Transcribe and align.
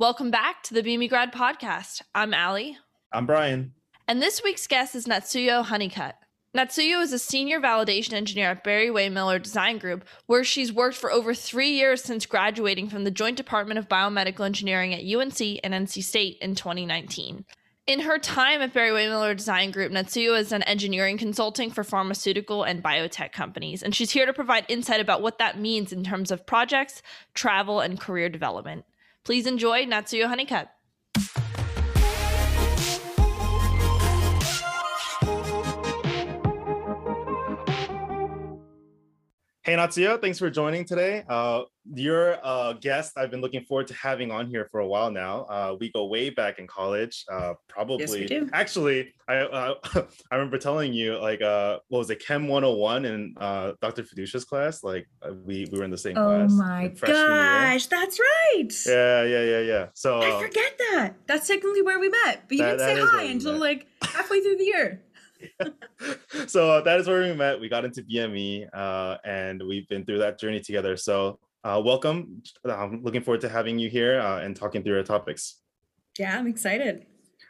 Welcome 0.00 0.30
back 0.30 0.62
to 0.62 0.74
the 0.74 0.82
BME 0.84 1.08
Grad 1.08 1.32
podcast. 1.32 2.02
I'm 2.14 2.32
Allie. 2.32 2.78
I'm 3.12 3.26
Brian. 3.26 3.72
And 4.06 4.22
this 4.22 4.44
week's 4.44 4.68
guest 4.68 4.94
is 4.94 5.06
Natsuyo 5.06 5.64
Huneycutt. 5.64 6.12
Natsuyo 6.56 7.02
is 7.02 7.12
a 7.12 7.18
senior 7.18 7.60
validation 7.60 8.12
engineer 8.12 8.50
at 8.50 8.62
Barry-Wehmiller 8.62 9.42
Design 9.42 9.78
Group, 9.78 10.04
where 10.26 10.44
she's 10.44 10.72
worked 10.72 10.96
for 10.96 11.10
over 11.10 11.34
three 11.34 11.70
years 11.70 12.00
since 12.00 12.26
graduating 12.26 12.88
from 12.88 13.02
the 13.02 13.10
Joint 13.10 13.36
Department 13.36 13.76
of 13.76 13.88
Biomedical 13.88 14.46
Engineering 14.46 14.94
at 14.94 15.00
UNC 15.00 15.40
and 15.64 15.74
NC 15.74 16.04
State 16.04 16.38
in 16.40 16.54
2019. 16.54 17.44
In 17.88 18.00
her 18.00 18.20
time 18.20 18.62
at 18.62 18.72
Barry-Wehmiller 18.72 19.36
Design 19.36 19.72
Group, 19.72 19.90
Natsuyo 19.90 20.36
has 20.36 20.50
done 20.50 20.62
engineering 20.62 21.18
consulting 21.18 21.72
for 21.72 21.82
pharmaceutical 21.82 22.62
and 22.62 22.84
biotech 22.84 23.32
companies, 23.32 23.82
and 23.82 23.92
she's 23.96 24.12
here 24.12 24.26
to 24.26 24.32
provide 24.32 24.64
insight 24.68 25.00
about 25.00 25.22
what 25.22 25.38
that 25.38 25.58
means 25.58 25.92
in 25.92 26.04
terms 26.04 26.30
of 26.30 26.46
projects, 26.46 27.02
travel, 27.34 27.80
and 27.80 27.98
career 27.98 28.28
development. 28.28 28.84
Please 29.28 29.46
enjoy 29.46 29.84
Natsuyo 29.84 30.26
Huneycutt. 30.26 30.77
Hey 39.68 39.74
Natsuyo, 39.74 40.18
thanks 40.18 40.38
for 40.38 40.48
joining 40.48 40.86
today. 40.86 41.24
Uh, 41.28 41.64
you're 41.92 42.38
a 42.42 42.74
guest 42.80 43.18
I've 43.18 43.30
been 43.30 43.42
looking 43.42 43.64
forward 43.64 43.86
to 43.88 43.94
having 43.94 44.30
on 44.30 44.46
here 44.46 44.66
for 44.70 44.80
a 44.80 44.86
while 44.86 45.10
now. 45.10 45.42
Uh, 45.42 45.76
we 45.78 45.92
go 45.92 46.06
way 46.06 46.30
back 46.30 46.58
in 46.58 46.66
college, 46.66 47.26
uh, 47.30 47.52
probably. 47.68 48.00
Yes, 48.00 48.12
we 48.14 48.26
do. 48.26 48.48
Actually, 48.54 49.12
I 49.28 49.36
uh, 49.36 49.74
I 50.30 50.34
remember 50.34 50.56
telling 50.56 50.94
you 50.94 51.18
like 51.18 51.42
uh, 51.42 51.80
what 51.88 51.98
was 51.98 52.08
it, 52.08 52.24
Chem 52.24 52.48
101 52.48 53.04
in 53.04 53.34
uh, 53.36 53.72
Dr. 53.82 54.04
Fiducia's 54.04 54.46
class? 54.46 54.82
Like 54.82 55.06
we 55.44 55.68
we 55.70 55.78
were 55.78 55.84
in 55.84 55.90
the 55.90 55.98
same 55.98 56.16
Oh 56.16 56.24
class. 56.24 56.50
Oh 56.50 56.56
my 56.56 56.88
gosh, 56.88 57.86
that's 57.88 58.18
right. 58.18 58.70
Yeah, 58.86 59.22
yeah, 59.24 59.42
yeah, 59.42 59.60
yeah. 59.60 59.86
So 59.92 60.20
I 60.20 60.30
uh, 60.30 60.40
forget 60.40 60.78
that. 60.78 61.12
That's 61.26 61.46
technically 61.46 61.82
where 61.82 62.00
we 62.00 62.08
met, 62.08 62.44
but 62.48 62.56
you 62.56 62.62
That- 62.62 62.78
didn't 62.78 63.06
say 63.06 63.16
hi 63.16 63.24
until 63.24 63.52
met. 63.52 63.60
like 63.60 63.86
halfway 64.00 64.40
through 64.40 64.56
the 64.56 64.64
year. 64.64 65.02
so 66.46 66.70
uh, 66.70 66.80
that 66.82 67.00
is 67.00 67.08
where 67.08 67.22
we 67.22 67.34
met. 67.34 67.60
We 67.60 67.68
got 67.68 67.84
into 67.84 68.02
BME, 68.02 68.68
uh, 68.72 69.16
and 69.24 69.62
we've 69.66 69.88
been 69.88 70.04
through 70.04 70.18
that 70.18 70.38
journey 70.38 70.60
together. 70.60 70.96
So 70.96 71.38
uh, 71.64 71.80
welcome. 71.84 72.42
I'm 72.64 73.02
looking 73.02 73.22
forward 73.22 73.40
to 73.42 73.48
having 73.48 73.78
you 73.78 73.88
here 73.88 74.20
uh, 74.20 74.40
and 74.40 74.54
talking 74.56 74.82
through 74.82 74.98
our 74.98 75.02
topics. 75.02 75.56
Yeah, 76.18 76.38
I'm 76.38 76.46
excited. 76.46 77.06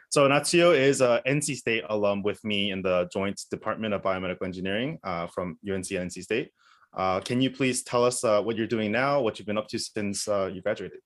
So 0.09 0.27
Natsuyo 0.27 0.75
is 0.75 1.01
a 1.01 1.21
NC 1.27 1.55
State 1.55 1.83
alum 1.89 2.23
with 2.23 2.43
me 2.43 2.71
in 2.71 2.81
the 2.81 3.07
Joint 3.13 3.39
Department 3.51 3.93
of 3.93 4.01
Biomedical 4.01 4.43
Engineering 4.43 4.97
uh, 5.03 5.27
from 5.27 5.59
UNC 5.63 5.91
and 5.91 6.09
NC 6.09 6.23
State. 6.23 6.51
Uh, 6.95 7.19
can 7.19 7.41
you 7.41 7.51
please 7.51 7.83
tell 7.83 8.03
us 8.03 8.23
uh, 8.23 8.41
what 8.41 8.57
you're 8.57 8.67
doing 8.67 8.91
now, 8.91 9.21
what 9.21 9.37
you've 9.37 9.45
been 9.45 9.57
up 9.57 9.67
to 9.67 9.77
since 9.77 10.27
uh, 10.27 10.49
you 10.51 10.61
graduated? 10.61 10.99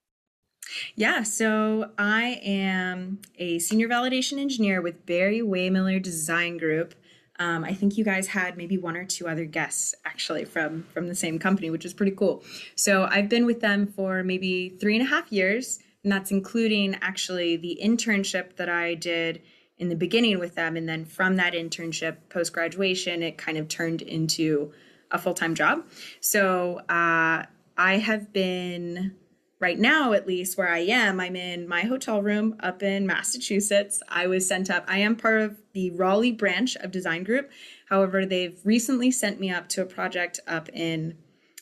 Yeah, 0.95 1.23
so 1.23 1.91
I 1.97 2.39
am 2.43 3.19
a 3.37 3.59
senior 3.59 3.87
validation 3.87 4.37
engineer 4.37 4.81
with 4.81 5.05
Barry 5.05 5.41
Wehmiller 5.41 6.01
Design 6.01 6.57
Group. 6.57 6.95
Um, 7.39 7.63
I 7.63 7.73
think 7.73 7.97
you 7.97 8.05
guys 8.05 8.27
had 8.27 8.57
maybe 8.57 8.77
one 8.77 8.95
or 8.95 9.05
two 9.05 9.27
other 9.27 9.45
guests 9.45 9.95
actually 10.05 10.45
from 10.45 10.83
from 10.93 11.07
the 11.07 11.15
same 11.15 11.39
company, 11.39 11.69
which 11.69 11.85
is 11.85 11.93
pretty 11.93 12.11
cool. 12.15 12.43
So 12.75 13.07
I've 13.09 13.27
been 13.27 13.45
with 13.45 13.59
them 13.59 13.87
for 13.87 14.23
maybe 14.23 14.69
three 14.79 14.95
and 14.95 15.05
a 15.05 15.09
half 15.09 15.31
years, 15.31 15.79
and 16.03 16.11
that's 16.11 16.31
including 16.31 16.95
actually 17.01 17.57
the 17.57 17.79
internship 17.83 18.55
that 18.57 18.69
I 18.69 18.93
did 18.93 19.41
in 19.79 19.89
the 19.89 19.95
beginning 19.95 20.39
with 20.39 20.55
them, 20.55 20.77
and 20.77 20.87
then 20.87 21.05
from 21.05 21.35
that 21.37 21.53
internship 21.53 22.17
post 22.29 22.53
graduation, 22.53 23.23
it 23.23 23.37
kind 23.37 23.57
of 23.57 23.67
turned 23.67 24.03
into 24.03 24.71
a 25.11 25.17
full 25.17 25.33
time 25.33 25.55
job. 25.55 25.85
So 26.21 26.79
uh, 26.89 27.45
I 27.77 27.97
have 27.97 28.31
been 28.31 29.15
right 29.63 29.79
now 29.79 30.11
at 30.11 30.27
least 30.27 30.57
where 30.57 30.67
i 30.67 30.79
am 30.79 31.21
i'm 31.21 31.37
in 31.37 31.65
my 31.65 31.83
hotel 31.83 32.21
room 32.21 32.53
up 32.59 32.83
in 32.83 33.07
massachusetts. 33.07 34.03
I 34.09 34.27
was 34.27 34.45
sent 34.45 34.69
up 34.69 34.83
i 34.89 34.97
am 34.97 35.15
part 35.15 35.39
of 35.41 35.57
the 35.71 35.89
raleigh 35.91 36.33
branch 36.33 36.75
of 36.75 36.91
design 36.91 37.23
group. 37.23 37.49
However 37.87 38.25
they've 38.25 38.59
recently 38.65 39.09
sent 39.09 39.39
me 39.39 39.49
up 39.49 39.69
to 39.69 39.81
a 39.81 39.85
project 39.85 40.41
up 40.47 40.67
in 40.73 41.17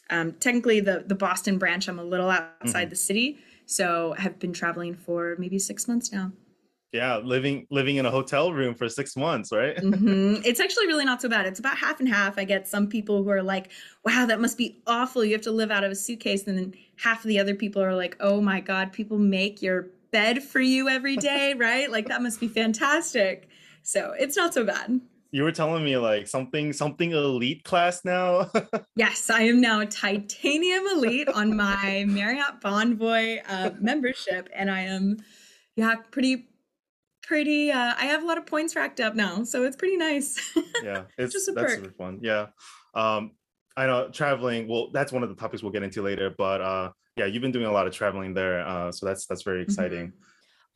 um, 0.09 0.33
technically 0.33 0.79
the, 0.79 1.03
the 1.05 1.13
boston 1.13 1.59
branch. 1.59 1.87
I'm 1.87 1.99
a 1.99 2.03
little 2.03 2.31
outside 2.31 2.89
the 2.89 2.95
city 2.95 3.37
so 3.67 4.15
have 4.17 4.39
been 4.39 4.51
traveling 4.51 4.95
for 4.95 5.35
maybe 5.37 5.59
six 5.59 5.87
months 5.87 6.11
now 6.11 6.31
Yeah, 6.91 7.17
living 7.17 7.67
living 7.69 7.95
in 7.95 8.05
a 8.05 8.11
hotel 8.11 8.51
room 8.51 8.75
for 8.75 8.89
six 8.89 9.15
months, 9.15 9.51
right? 9.51 9.77
Mhm. 9.81 10.41
It's 10.45 10.59
actually 10.59 10.87
really 10.87 11.05
not 11.05 11.21
so 11.21 11.29
bad. 11.29 11.45
It's 11.45 11.59
about 11.59 11.77
half 11.77 11.99
and 11.99 12.09
half. 12.09 12.37
I 12.37 12.43
get 12.43 12.67
some 12.67 12.87
people 12.87 13.23
who 13.23 13.29
are 13.29 13.43
like, 13.43 13.71
wow, 14.05 14.25
that 14.25 14.41
must 14.41 14.57
be 14.57 14.81
awful. 14.87 15.23
You 15.23 15.33
have 15.33 15.41
to 15.43 15.51
live 15.51 15.71
out 15.71 15.83
of 15.83 15.91
a 15.91 15.95
suitcase. 15.95 16.47
And 16.47 16.57
then 16.57 16.73
half 16.97 17.19
of 17.19 17.27
the 17.29 17.39
other 17.39 17.55
people 17.55 17.81
are 17.81 17.95
like, 17.95 18.17
oh 18.19 18.41
my 18.41 18.59
God, 18.59 18.91
people 18.91 19.17
make 19.17 19.61
your 19.61 19.87
bed 20.11 20.43
for 20.43 20.59
you 20.59 20.89
every 20.89 21.15
day, 21.31 21.53
right? 21.53 21.89
Like 21.89 22.07
that 22.09 22.21
must 22.21 22.39
be 22.39 22.47
fantastic. 22.47 23.47
So 23.83 24.13
it's 24.19 24.35
not 24.35 24.53
so 24.53 24.65
bad. 24.65 24.99
You 25.31 25.43
were 25.43 25.51
telling 25.53 25.85
me 25.85 25.95
like 25.97 26.27
something 26.27 26.73
something 26.73 27.11
elite 27.11 27.63
class 27.63 28.03
now. 28.03 28.51
Yes, 28.97 29.29
I 29.29 29.43
am 29.43 29.61
now 29.61 29.79
a 29.79 29.85
titanium 29.85 30.85
elite 30.87 31.29
on 31.29 31.55
my 31.55 32.03
Marriott 32.07 32.59
Bonvoy 32.61 33.39
uh, 33.47 33.71
membership. 33.79 34.49
And 34.53 34.69
I 34.69 34.81
am, 34.81 35.17
yeah, 35.77 35.95
pretty, 36.11 36.49
pretty, 37.31 37.71
uh, 37.71 37.93
I 37.97 38.07
have 38.07 38.23
a 38.23 38.25
lot 38.25 38.37
of 38.37 38.45
points 38.45 38.75
racked 38.75 38.99
up 38.99 39.15
now. 39.15 39.45
So 39.45 39.63
it's 39.63 39.77
pretty 39.77 39.95
nice. 39.95 40.37
yeah, 40.83 41.03
it's 41.17 41.31
Just 41.31 41.47
a 41.47 41.53
that's 41.53 41.75
perk. 41.75 41.83
super 41.85 41.93
fun. 41.97 42.19
Yeah. 42.21 42.47
Um, 42.93 43.31
I 43.77 43.85
know 43.87 44.09
traveling. 44.09 44.67
Well, 44.67 44.91
that's 44.91 45.13
one 45.13 45.23
of 45.23 45.29
the 45.29 45.35
topics 45.35 45.63
we'll 45.63 45.71
get 45.71 45.81
into 45.81 46.01
later. 46.01 46.29
But 46.37 46.59
uh, 46.59 46.89
yeah, 47.15 47.27
you've 47.27 47.41
been 47.41 47.53
doing 47.53 47.67
a 47.67 47.71
lot 47.71 47.87
of 47.87 47.93
traveling 47.93 48.33
there, 48.33 48.67
uh, 48.67 48.91
so 48.91 49.05
that's 49.05 49.25
that's 49.27 49.43
Mm-hmm. 49.43 49.49
very 49.49 49.63
exciting. 49.63 50.11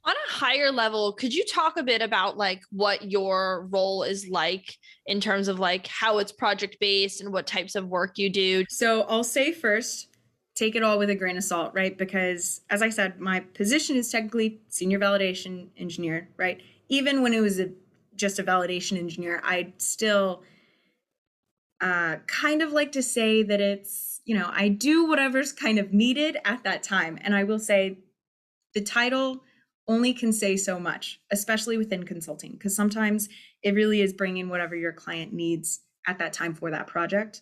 On 0.05 0.13
a 0.13 0.31
higher 0.31 0.71
level, 0.71 1.11
could 1.11 1.33
you 1.33 1.43
talk 1.43 1.75
a 1.77 1.83
bit 1.83 2.01
about 2.01 2.37
like 2.37 2.61
what 2.71 3.11
your 3.11 3.67
role 3.69 4.03
is 4.03 4.29
like 4.29 4.73
in 5.07 5.19
terms 5.19 5.49
of 5.49 5.59
like 5.59 5.87
how 5.87 6.19
it's 6.19 6.31
project 6.31 6.77
based 6.79 7.19
and 7.21 7.33
what 7.33 7.47
types 7.47 7.75
of 7.75 7.87
work 7.87 8.17
you 8.17 8.29
do? 8.29 8.63
So 8.69 9.01
I'll 9.09 9.23
say 9.25 9.51
first, 9.51 10.07
take 10.55 10.75
it 10.75 10.83
all 10.83 10.97
with 10.97 11.09
a 11.09 11.15
grain 11.15 11.37
of 11.37 11.43
salt, 11.43 11.73
right? 11.73 11.97
Because 11.97 12.61
as 12.69 12.81
I 12.81 12.89
said, 12.89 13.19
my 13.19 13.41
position 13.41 13.97
is 13.97 14.09
technically 14.09 14.61
senior 14.69 14.99
validation 14.99 15.67
engineer, 15.77 16.29
right? 16.37 16.61
Even 16.87 17.21
when 17.21 17.33
it 17.33 17.41
was 17.41 17.59
a, 17.59 17.69
just 18.15 18.39
a 18.39 18.43
validation 18.43 18.97
engineer, 18.97 19.41
I 19.43 19.73
still 19.77 20.43
uh, 21.81 22.17
kind 22.27 22.61
of 22.61 22.71
like 22.71 22.93
to 22.93 23.03
say 23.03 23.43
that 23.43 23.59
it's, 23.59 24.21
you 24.23 24.37
know, 24.37 24.49
I 24.51 24.69
do 24.69 25.05
whatever's 25.05 25.51
kind 25.51 25.77
of 25.77 25.93
needed 25.93 26.37
at 26.45 26.63
that 26.63 26.83
time. 26.83 27.19
And 27.21 27.35
I 27.35 27.43
will 27.43 27.59
say 27.59 27.99
the 28.73 28.81
title 28.81 29.41
only 29.87 30.13
can 30.13 30.31
say 30.31 30.55
so 30.55 30.79
much, 30.79 31.19
especially 31.31 31.77
within 31.77 32.03
consulting, 32.05 32.53
because 32.53 32.75
sometimes 32.75 33.27
it 33.61 33.75
really 33.75 34.01
is 34.01 34.13
bringing 34.13 34.49
whatever 34.49 34.75
your 34.75 34.93
client 34.93 35.33
needs 35.33 35.81
at 36.07 36.17
that 36.19 36.33
time 36.33 36.53
for 36.53 36.71
that 36.71 36.87
project. 36.87 37.41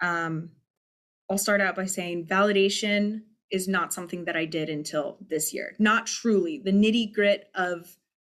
Um, 0.00 0.50
I'll 1.30 1.38
start 1.38 1.60
out 1.60 1.76
by 1.76 1.86
saying 1.86 2.26
validation 2.26 3.22
is 3.50 3.68
not 3.68 3.92
something 3.92 4.24
that 4.24 4.36
I 4.36 4.44
did 4.44 4.68
until 4.68 5.18
this 5.28 5.54
year. 5.54 5.74
Not 5.78 6.06
truly. 6.06 6.60
The 6.62 6.72
nitty 6.72 7.12
grit 7.12 7.48
of 7.54 7.96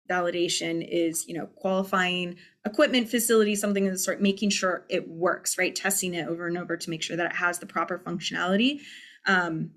validation 0.10 0.88
is, 0.90 1.28
you 1.28 1.34
know, 1.34 1.48
qualifying 1.48 2.36
equipment, 2.66 3.10
facility, 3.10 3.56
something 3.56 3.86
of 3.88 3.94
the 3.94 4.00
sort, 4.00 4.22
making 4.22 4.52
sure 4.52 4.86
it 4.90 5.10
works, 5.10 5.58
right? 5.58 5.76
Testing 5.76 6.14
it 6.14 6.28
over 6.28 6.48
and 6.48 6.58
over 6.58 6.78
to 6.78 6.90
make 6.90 7.04
sure 7.04 7.18
that 7.18 7.32
it 7.32 7.36
has 7.36 7.60
the 7.60 7.66
proper 7.66 8.00
functionality. 8.00 8.82
Um, 9.26 9.72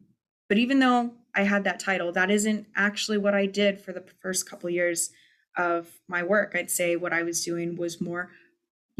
but 0.49 0.59
even 0.59 0.79
though 0.79 1.13
I 1.35 1.43
had 1.43 1.65
that 1.65 1.81
title, 1.81 2.13
that 2.13 2.31
isn't 2.31 2.67
actually 2.77 3.19
what 3.19 3.35
I 3.35 3.47
did 3.47 3.81
for 3.81 3.93
the 3.93 4.05
first 4.21 4.49
couple 4.49 4.71
years 4.71 5.11
of 5.57 5.89
my 6.09 6.23
work. 6.23 6.53
I'd 6.55 6.71
say 6.71 6.97
what 6.97 7.13
I 7.13 7.23
was 7.23 7.45
doing 7.45 7.77
was 7.77 8.01
more 8.01 8.31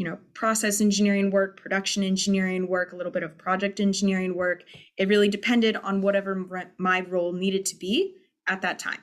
you 0.01 0.09
know 0.09 0.17
process 0.33 0.81
engineering 0.81 1.29
work 1.29 1.61
production 1.61 2.01
engineering 2.01 2.67
work 2.67 2.91
a 2.91 2.95
little 2.95 3.11
bit 3.11 3.21
of 3.21 3.37
project 3.37 3.79
engineering 3.79 4.35
work. 4.35 4.63
It 4.97 5.07
really 5.07 5.29
depended 5.29 5.75
on 5.75 6.01
whatever 6.01 6.71
my 6.79 7.01
role 7.01 7.33
needed 7.33 7.67
to 7.67 7.75
be 7.75 8.15
at 8.47 8.63
that 8.63 8.79
time. 8.79 9.01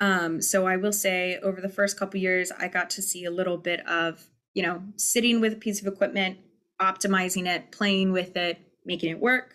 Um, 0.00 0.40
so 0.40 0.66
i 0.66 0.76
will 0.78 0.90
say 0.90 1.38
over 1.42 1.60
the 1.60 1.68
first 1.68 1.98
couple 1.98 2.18
years 2.18 2.50
i 2.58 2.66
got 2.66 2.88
to 2.90 3.02
see 3.02 3.26
a 3.26 3.30
little 3.30 3.58
bit 3.58 3.86
of 3.86 4.26
you 4.54 4.62
know 4.62 4.82
sitting 4.96 5.42
with 5.42 5.52
a 5.52 5.56
piece 5.56 5.80
of 5.82 5.86
equipment 5.86 6.38
optimizing 6.80 7.46
it 7.46 7.70
playing 7.70 8.10
with 8.10 8.38
it 8.38 8.56
making 8.86 9.10
it 9.10 9.20
work. 9.20 9.54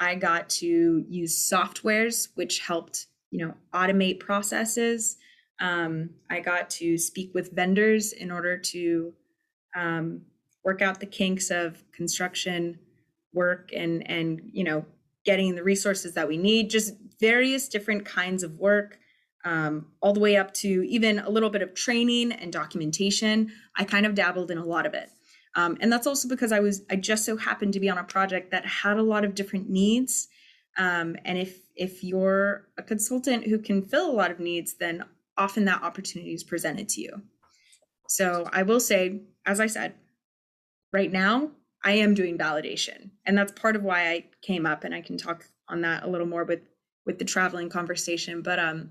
I 0.00 0.14
got 0.14 0.48
to 0.60 1.04
use 1.06 1.50
softwares 1.52 2.28
which 2.34 2.60
helped 2.60 3.08
you 3.30 3.44
know 3.44 3.52
automate 3.74 4.20
processes. 4.20 5.18
Um, 5.60 6.10
i 6.30 6.40
got 6.40 6.70
to 6.80 6.96
speak 6.96 7.34
with 7.34 7.54
vendors 7.54 8.14
in 8.14 8.30
order 8.30 8.56
to 8.72 9.12
um, 9.76 10.22
work 10.64 10.82
out 10.82 10.98
the 10.98 11.06
kinks 11.06 11.50
of 11.50 11.84
construction 11.92 12.80
work 13.32 13.70
and 13.74 14.08
and 14.10 14.40
you 14.52 14.64
know 14.64 14.84
getting 15.24 15.54
the 15.54 15.62
resources 15.62 16.14
that 16.14 16.26
we 16.26 16.36
need 16.36 16.70
just 16.70 16.94
various 17.20 17.68
different 17.68 18.04
kinds 18.04 18.42
of 18.42 18.58
work 18.58 18.98
um, 19.44 19.86
all 20.00 20.12
the 20.12 20.20
way 20.20 20.36
up 20.36 20.52
to 20.54 20.84
even 20.88 21.20
a 21.20 21.30
little 21.30 21.50
bit 21.50 21.62
of 21.62 21.74
training 21.74 22.32
and 22.32 22.52
documentation. 22.52 23.52
I 23.76 23.84
kind 23.84 24.06
of 24.06 24.14
dabbled 24.14 24.50
in 24.50 24.58
a 24.58 24.64
lot 24.64 24.86
of 24.86 24.94
it. 24.94 25.10
Um, 25.54 25.78
and 25.80 25.90
that's 25.90 26.06
also 26.06 26.28
because 26.28 26.52
i 26.52 26.60
was 26.60 26.82
i 26.90 26.96
just 26.96 27.24
so 27.24 27.36
happened 27.36 27.72
to 27.72 27.80
be 27.80 27.88
on 27.88 27.96
a 27.96 28.04
project 28.04 28.50
that 28.50 28.66
had 28.66 28.98
a 28.98 29.02
lot 29.02 29.24
of 29.24 29.34
different 29.34 29.68
needs. 29.70 30.28
Um, 30.78 31.16
and 31.24 31.38
if 31.38 31.60
if 31.76 32.02
you're 32.02 32.66
a 32.76 32.82
consultant 32.82 33.46
who 33.46 33.58
can 33.58 33.82
fill 33.82 34.10
a 34.10 34.18
lot 34.20 34.30
of 34.30 34.40
needs, 34.40 34.74
then 34.74 35.04
often 35.36 35.64
that 35.66 35.82
opportunity 35.82 36.32
is 36.32 36.44
presented 36.44 36.88
to 36.90 37.00
you. 37.00 37.22
So 38.08 38.48
I 38.52 38.62
will 38.62 38.80
say, 38.80 39.22
as 39.46 39.60
I 39.60 39.66
said, 39.66 39.94
right 40.92 41.10
now 41.10 41.50
I 41.84 41.92
am 41.92 42.14
doing 42.14 42.36
validation, 42.36 43.10
and 43.24 43.38
that's 43.38 43.52
part 43.52 43.76
of 43.76 43.82
why 43.82 44.10
I 44.10 44.24
came 44.42 44.66
up, 44.66 44.84
and 44.84 44.94
I 44.94 45.00
can 45.00 45.16
talk 45.16 45.46
on 45.68 45.82
that 45.82 46.04
a 46.04 46.08
little 46.08 46.26
more 46.26 46.44
with 46.44 46.60
with 47.06 47.18
the 47.18 47.24
traveling 47.24 47.70
conversation. 47.70 48.42
But 48.42 48.58
um, 48.58 48.90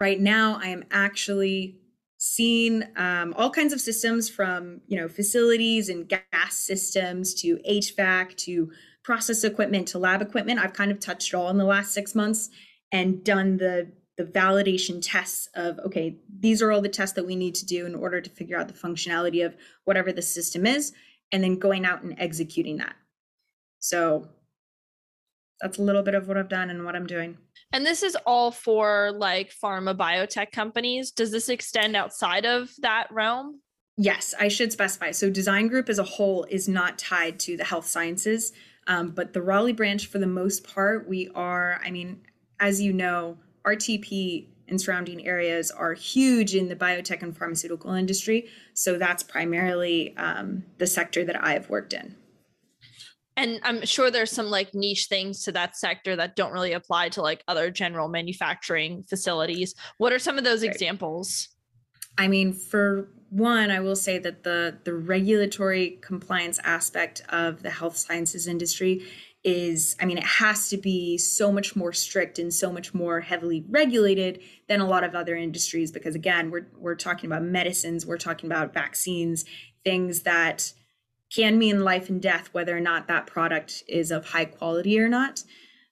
right 0.00 0.20
now 0.20 0.60
I 0.62 0.68
am 0.68 0.84
actually 0.90 1.80
seeing 2.18 2.84
um, 2.96 3.34
all 3.36 3.50
kinds 3.50 3.72
of 3.72 3.80
systems 3.80 4.30
from 4.30 4.80
you 4.86 4.98
know 4.98 5.08
facilities 5.08 5.88
and 5.88 6.08
gas 6.08 6.56
systems 6.56 7.34
to 7.34 7.58
HVAC 7.68 8.36
to 8.36 8.70
process 9.02 9.44
equipment 9.44 9.88
to 9.88 9.98
lab 9.98 10.22
equipment. 10.22 10.60
I've 10.60 10.72
kind 10.72 10.90
of 10.90 11.00
touched 11.00 11.34
all 11.34 11.50
in 11.50 11.58
the 11.58 11.64
last 11.64 11.92
six 11.92 12.14
months 12.14 12.48
and 12.90 13.22
done 13.24 13.58
the 13.58 13.92
the 14.16 14.24
validation 14.24 15.00
tests 15.02 15.48
of 15.54 15.78
okay 15.80 16.16
these 16.38 16.62
are 16.62 16.70
all 16.70 16.80
the 16.80 16.88
tests 16.88 17.14
that 17.16 17.26
we 17.26 17.36
need 17.36 17.54
to 17.54 17.66
do 17.66 17.86
in 17.86 17.94
order 17.94 18.20
to 18.20 18.30
figure 18.30 18.58
out 18.58 18.68
the 18.68 18.74
functionality 18.74 19.44
of 19.44 19.56
whatever 19.84 20.12
the 20.12 20.22
system 20.22 20.66
is 20.66 20.92
and 21.32 21.42
then 21.42 21.58
going 21.58 21.84
out 21.84 22.02
and 22.02 22.14
executing 22.18 22.76
that. 22.78 22.94
So 23.80 24.28
that's 25.60 25.78
a 25.78 25.82
little 25.82 26.02
bit 26.02 26.14
of 26.14 26.28
what 26.28 26.36
i've 26.36 26.48
done 26.48 26.70
and 26.70 26.84
what 26.84 26.96
i'm 26.96 27.06
doing. 27.06 27.38
And 27.72 27.84
this 27.84 28.02
is 28.02 28.16
all 28.26 28.50
for 28.50 29.12
like 29.16 29.52
pharma 29.52 29.96
biotech 29.96 30.52
companies. 30.52 31.10
Does 31.10 31.32
this 31.32 31.48
extend 31.48 31.96
outside 31.96 32.44
of 32.44 32.70
that 32.80 33.08
realm? 33.10 33.60
Yes 33.96 34.34
i 34.38 34.48
should 34.48 34.72
specify. 34.72 35.10
So 35.10 35.30
design 35.30 35.68
group 35.68 35.88
as 35.88 35.98
a 35.98 36.04
whole 36.04 36.44
is 36.50 36.68
not 36.68 36.98
tied 36.98 37.40
to 37.40 37.56
the 37.56 37.64
health 37.64 37.86
sciences 37.86 38.52
um, 38.86 39.10
but 39.10 39.32
the 39.32 39.42
raleigh 39.42 39.72
branch 39.72 40.06
for 40.06 40.18
the 40.18 40.26
most 40.26 40.64
part 40.64 41.08
we 41.08 41.30
are 41.34 41.80
i 41.84 41.90
mean 41.90 42.20
as 42.60 42.80
you 42.80 42.92
know 42.92 43.38
RTP 43.66 44.48
and 44.68 44.80
surrounding 44.80 45.26
areas 45.26 45.70
are 45.70 45.94
huge 45.94 46.54
in 46.54 46.68
the 46.68 46.76
biotech 46.76 47.22
and 47.22 47.36
pharmaceutical 47.36 47.92
industry. 47.92 48.48
So 48.72 48.98
that's 48.98 49.22
primarily 49.22 50.16
um, 50.16 50.64
the 50.78 50.86
sector 50.86 51.24
that 51.24 51.42
I've 51.44 51.68
worked 51.68 51.92
in. 51.92 52.16
And 53.36 53.60
I'm 53.64 53.84
sure 53.84 54.10
there's 54.10 54.30
some 54.30 54.46
like 54.46 54.74
niche 54.74 55.06
things 55.08 55.42
to 55.44 55.52
that 55.52 55.76
sector 55.76 56.14
that 56.16 56.36
don't 56.36 56.52
really 56.52 56.72
apply 56.72 57.08
to 57.10 57.22
like 57.22 57.42
other 57.48 57.70
general 57.70 58.08
manufacturing 58.08 59.02
facilities. 59.02 59.74
What 59.98 60.12
are 60.12 60.20
some 60.20 60.38
of 60.38 60.44
those 60.44 60.62
right. 60.62 60.70
examples? 60.70 61.48
I 62.16 62.28
mean, 62.28 62.52
for 62.52 63.08
one, 63.30 63.72
I 63.72 63.80
will 63.80 63.96
say 63.96 64.18
that 64.18 64.44
the 64.44 64.78
the 64.84 64.94
regulatory 64.94 65.98
compliance 66.00 66.60
aspect 66.62 67.22
of 67.28 67.62
the 67.64 67.70
health 67.70 67.96
sciences 67.96 68.46
industry 68.46 69.04
is 69.44 69.94
i 70.00 70.06
mean 70.06 70.16
it 70.16 70.24
has 70.24 70.70
to 70.70 70.76
be 70.76 71.18
so 71.18 71.52
much 71.52 71.76
more 71.76 71.92
strict 71.92 72.38
and 72.38 72.52
so 72.52 72.72
much 72.72 72.94
more 72.94 73.20
heavily 73.20 73.62
regulated 73.68 74.40
than 74.68 74.80
a 74.80 74.86
lot 74.86 75.04
of 75.04 75.14
other 75.14 75.36
industries 75.36 75.92
because 75.92 76.14
again 76.14 76.50
we're 76.50 76.66
we're 76.78 76.94
talking 76.94 77.30
about 77.30 77.42
medicines 77.42 78.06
we're 78.06 78.16
talking 78.16 78.50
about 78.50 78.72
vaccines 78.72 79.44
things 79.84 80.22
that 80.22 80.72
can 81.34 81.58
mean 81.58 81.84
life 81.84 82.08
and 82.08 82.22
death 82.22 82.48
whether 82.52 82.76
or 82.76 82.80
not 82.80 83.08
that 83.08 83.26
product 83.26 83.82
is 83.88 84.10
of 84.10 84.26
high 84.26 84.44
quality 84.44 84.98
or 84.98 85.08
not. 85.08 85.42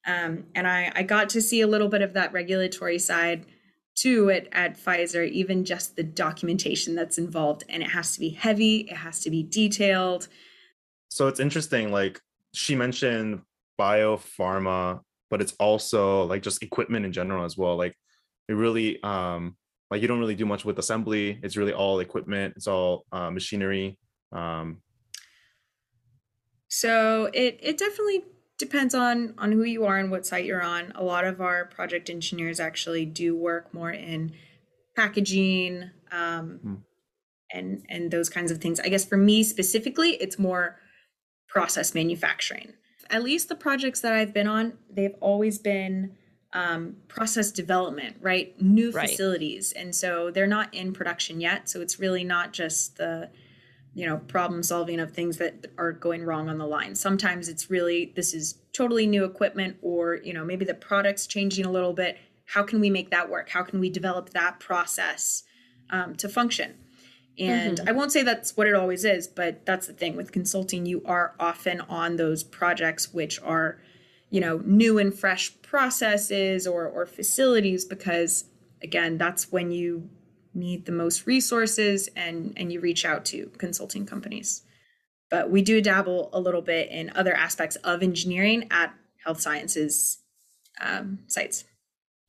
Um, 0.06 0.44
and 0.54 0.66
I, 0.66 0.90
I 0.94 1.02
got 1.04 1.28
to 1.30 1.40
see 1.40 1.60
a 1.60 1.66
little 1.66 1.88
bit 1.88 2.02
of 2.02 2.14
that 2.14 2.32
regulatory 2.32 2.98
side 2.98 3.46
too 3.94 4.30
at, 4.30 4.48
at 4.52 4.78
pfizer 4.78 5.28
even 5.28 5.64
just 5.64 5.96
the 5.96 6.02
documentation 6.02 6.94
that's 6.94 7.18
involved 7.18 7.62
and 7.68 7.82
it 7.82 7.90
has 7.90 8.14
to 8.14 8.20
be 8.20 8.30
heavy 8.30 8.78
it 8.90 8.96
has 8.96 9.20
to 9.20 9.30
be 9.30 9.42
detailed. 9.42 10.28
So 11.08 11.28
it's 11.28 11.40
interesting 11.40 11.92
like 11.92 12.20
she 12.54 12.74
mentioned 12.74 13.40
biopharma, 13.80 15.00
but 15.30 15.40
it's 15.40 15.54
also 15.58 16.24
like 16.24 16.42
just 16.42 16.62
equipment 16.62 17.06
in 17.06 17.12
general 17.12 17.44
as 17.44 17.56
well. 17.56 17.76
Like 17.76 17.94
it 18.48 18.54
really 18.54 19.02
um 19.02 19.56
like 19.92 20.00
you 20.00 20.08
don't 20.08 20.20
really 20.20 20.34
do 20.34 20.46
much 20.46 20.64
with 20.64 20.78
assembly. 20.78 21.38
It's 21.42 21.56
really 21.56 21.74
all 21.74 22.00
equipment. 22.00 22.54
It's 22.56 22.66
all 22.66 23.04
uh, 23.12 23.30
machinery. 23.30 23.98
Um, 24.32 24.80
so 26.68 27.28
it 27.34 27.58
it 27.62 27.76
definitely 27.76 28.24
depends 28.56 28.94
on 28.94 29.34
on 29.36 29.52
who 29.52 29.64
you 29.64 29.84
are 29.84 29.98
and 29.98 30.10
what 30.10 30.24
site 30.24 30.46
you're 30.46 30.62
on. 30.62 30.92
A 30.94 31.04
lot 31.04 31.24
of 31.24 31.42
our 31.42 31.66
project 31.66 32.08
engineers 32.08 32.58
actually 32.58 33.04
do 33.04 33.36
work 33.36 33.74
more 33.74 33.90
in 33.90 34.32
packaging 34.96 35.90
um, 36.10 36.60
hmm. 36.62 36.74
and 37.52 37.84
and 37.90 38.10
those 38.10 38.30
kinds 38.30 38.50
of 38.50 38.62
things. 38.62 38.80
I 38.80 38.88
guess 38.88 39.04
for 39.04 39.18
me 39.18 39.42
specifically, 39.42 40.12
it's 40.12 40.38
more 40.38 40.78
process 41.52 41.94
manufacturing. 41.94 42.72
At 43.10 43.22
least 43.22 43.50
the 43.50 43.54
projects 43.54 44.00
that 44.00 44.14
I've 44.14 44.32
been 44.32 44.46
on, 44.46 44.72
they've 44.90 45.14
always 45.20 45.58
been 45.58 46.16
um, 46.54 46.96
process 47.08 47.50
development, 47.50 48.16
right? 48.20 48.60
New 48.60 48.90
right. 48.90 49.08
facilities. 49.08 49.72
And 49.72 49.94
so 49.94 50.30
they're 50.30 50.46
not 50.46 50.72
in 50.72 50.94
production 50.94 51.40
yet. 51.40 51.68
So 51.68 51.82
it's 51.82 52.00
really 52.00 52.24
not 52.24 52.54
just 52.54 52.96
the, 52.96 53.28
you 53.94 54.06
know, 54.06 54.16
problem 54.16 54.62
solving 54.62 54.98
of 54.98 55.10
things 55.10 55.36
that 55.38 55.66
are 55.76 55.92
going 55.92 56.24
wrong 56.24 56.48
on 56.48 56.56
the 56.56 56.66
line. 56.66 56.94
Sometimes 56.94 57.50
it's 57.50 57.70
really, 57.70 58.14
this 58.16 58.32
is 58.32 58.54
totally 58.72 59.06
new 59.06 59.24
equipment 59.24 59.76
or, 59.82 60.20
you 60.24 60.32
know, 60.32 60.44
maybe 60.44 60.64
the 60.64 60.74
product's 60.74 61.26
changing 61.26 61.66
a 61.66 61.70
little 61.70 61.92
bit. 61.92 62.16
How 62.46 62.62
can 62.62 62.80
we 62.80 62.88
make 62.88 63.10
that 63.10 63.28
work? 63.28 63.50
How 63.50 63.62
can 63.62 63.78
we 63.78 63.90
develop 63.90 64.30
that 64.30 64.58
process 64.58 65.42
um, 65.90 66.16
to 66.16 66.30
function? 66.30 66.76
And 67.38 67.78
mm-hmm. 67.78 67.88
I 67.88 67.92
won't 67.92 68.12
say 68.12 68.22
that's 68.22 68.56
what 68.56 68.66
it 68.66 68.74
always 68.74 69.04
is, 69.04 69.26
but 69.26 69.64
that's 69.64 69.86
the 69.86 69.92
thing 69.92 70.16
with 70.16 70.32
consulting. 70.32 70.84
You 70.84 71.02
are 71.06 71.34
often 71.40 71.80
on 71.82 72.16
those 72.16 72.44
projects 72.44 73.12
which 73.12 73.40
are, 73.42 73.80
you 74.30 74.40
know, 74.40 74.60
new 74.64 74.98
and 74.98 75.14
fresh 75.14 75.52
processes 75.62 76.66
or, 76.66 76.86
or 76.86 77.06
facilities 77.06 77.84
because, 77.84 78.44
again, 78.82 79.16
that's 79.16 79.50
when 79.50 79.70
you 79.70 80.10
need 80.54 80.84
the 80.84 80.92
most 80.92 81.26
resources 81.26 82.08
and, 82.14 82.52
and 82.56 82.70
you 82.70 82.80
reach 82.80 83.04
out 83.04 83.24
to 83.26 83.46
consulting 83.56 84.04
companies. 84.04 84.62
But 85.30 85.50
we 85.50 85.62
do 85.62 85.80
dabble 85.80 86.28
a 86.34 86.40
little 86.40 86.60
bit 86.60 86.90
in 86.90 87.10
other 87.14 87.34
aspects 87.34 87.76
of 87.76 88.02
engineering 88.02 88.68
at 88.70 88.94
health 89.24 89.40
sciences 89.40 90.18
um, 90.82 91.20
sites. 91.26 91.64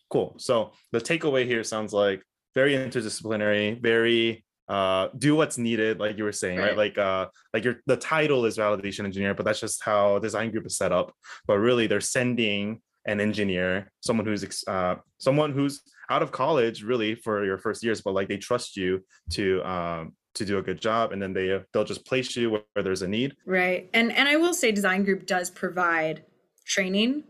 Cool. 0.10 0.36
So 0.38 0.72
the 0.94 1.02
takeaway 1.02 1.46
here 1.46 1.66
sounds 1.66 1.92
like 1.92 2.24
very 2.56 2.74
interdisciplinary, 2.74 3.82
very 3.82 4.46
uh 4.70 5.10
do 5.18 5.36
what's 5.36 5.58
needed 5.58 6.00
like 6.00 6.18
you 6.18 6.24
were 6.24 6.32
saying 6.32 6.58
right, 6.58 6.70
right? 6.70 6.78
like 6.78 6.98
uh 6.98 7.28
like 7.54 7.66
your 7.66 7.76
the 7.86 7.98
title 7.98 8.46
is 8.46 8.58
validation 8.58 9.04
engineer 9.04 9.34
but 9.34 9.44
that's 9.44 9.60
just 9.60 9.84
how 9.84 10.20
design 10.20 10.52
group 10.52 10.66
is 10.66 10.78
set 10.78 10.92
up. 10.92 11.14
But 11.48 11.58
really 11.58 11.88
they're 11.88 12.02
sending 12.02 12.82
an 13.06 13.20
engineer 13.20 13.92
someone 14.00 14.26
who's 14.26 14.64
uh 14.68 14.96
someone 15.18 15.52
who's 15.52 15.82
out 16.10 16.22
of 16.22 16.32
college 16.32 16.84
really 16.84 17.16
for 17.16 17.44
your 17.44 17.58
first 17.58 17.84
years 17.84 18.02
but 18.02 18.14
like 18.14 18.30
they 18.30 18.38
trust 18.38 18.78
you 18.78 19.04
to 19.30 19.62
um 19.64 20.14
to 20.36 20.46
do 20.46 20.58
a 20.58 20.62
good 20.62 20.80
job 20.80 21.12
and 21.12 21.22
then 21.22 21.34
they 21.34 21.62
they'll 21.74 21.84
just 21.84 22.06
place 22.06 22.36
you 22.36 22.50
where, 22.50 22.62
where 22.74 22.84
there's 22.84 23.02
a 23.02 23.08
need. 23.08 23.36
Right. 23.46 23.90
And 23.94 24.12
and 24.12 24.28
i 24.28 24.36
will 24.38 24.54
say 24.54 24.72
design 24.72 25.04
group 25.04 25.26
does 25.26 25.50
provide 25.50 26.24
training 26.66 27.24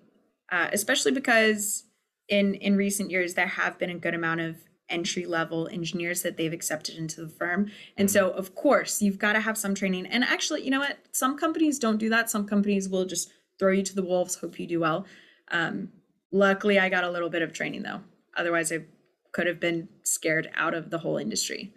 uh, 0.51 0.69
especially 0.71 1.11
because 1.11 1.85
in 2.29 2.53
in 2.55 2.77
recent 2.77 3.09
years 3.09 3.33
there 3.33 3.47
have 3.47 3.77
been 3.79 3.89
a 3.89 3.97
good 3.97 4.13
amount 4.13 4.39
of 4.39 4.55
entry 4.89 5.25
level 5.25 5.67
engineers 5.71 6.21
that 6.21 6.37
they've 6.37 6.53
accepted 6.53 6.95
into 6.95 7.21
the 7.21 7.29
firm. 7.29 7.71
And 7.97 8.09
so, 8.09 8.29
mm-hmm. 8.29 8.39
of 8.39 8.55
course, 8.55 9.01
you've 9.01 9.19
got 9.19 9.33
to 9.33 9.39
have 9.39 9.57
some 9.57 9.73
training. 9.73 10.05
And 10.07 10.23
actually, 10.23 10.63
you 10.63 10.71
know 10.71 10.79
what? 10.79 10.97
Some 11.11 11.37
companies 11.37 11.79
don't 11.79 11.97
do 11.97 12.09
that. 12.09 12.29
Some 12.29 12.45
companies 12.45 12.89
will 12.89 13.05
just 13.05 13.31
throw 13.59 13.71
you 13.71 13.83
to 13.83 13.95
the 13.95 14.03
wolves, 14.03 14.35
hope 14.35 14.59
you 14.59 14.67
do 14.67 14.79
well. 14.79 15.05
Um, 15.51 15.89
luckily, 16.31 16.79
I 16.79 16.89
got 16.89 17.03
a 17.03 17.09
little 17.09 17.29
bit 17.29 17.41
of 17.41 17.53
training 17.53 17.83
though. 17.83 18.01
Otherwise, 18.35 18.71
I 18.71 18.85
could 19.31 19.47
have 19.47 19.59
been 19.59 19.87
scared 20.03 20.49
out 20.55 20.73
of 20.73 20.89
the 20.89 20.97
whole 20.97 21.17
industry. 21.17 21.73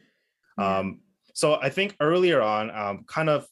Um, 0.59 1.01
so 1.35 1.57
I 1.57 1.69
think 1.69 1.97
earlier 2.01 2.41
on, 2.41 2.71
um, 2.71 3.05
kind 3.07 3.29
of 3.29 3.47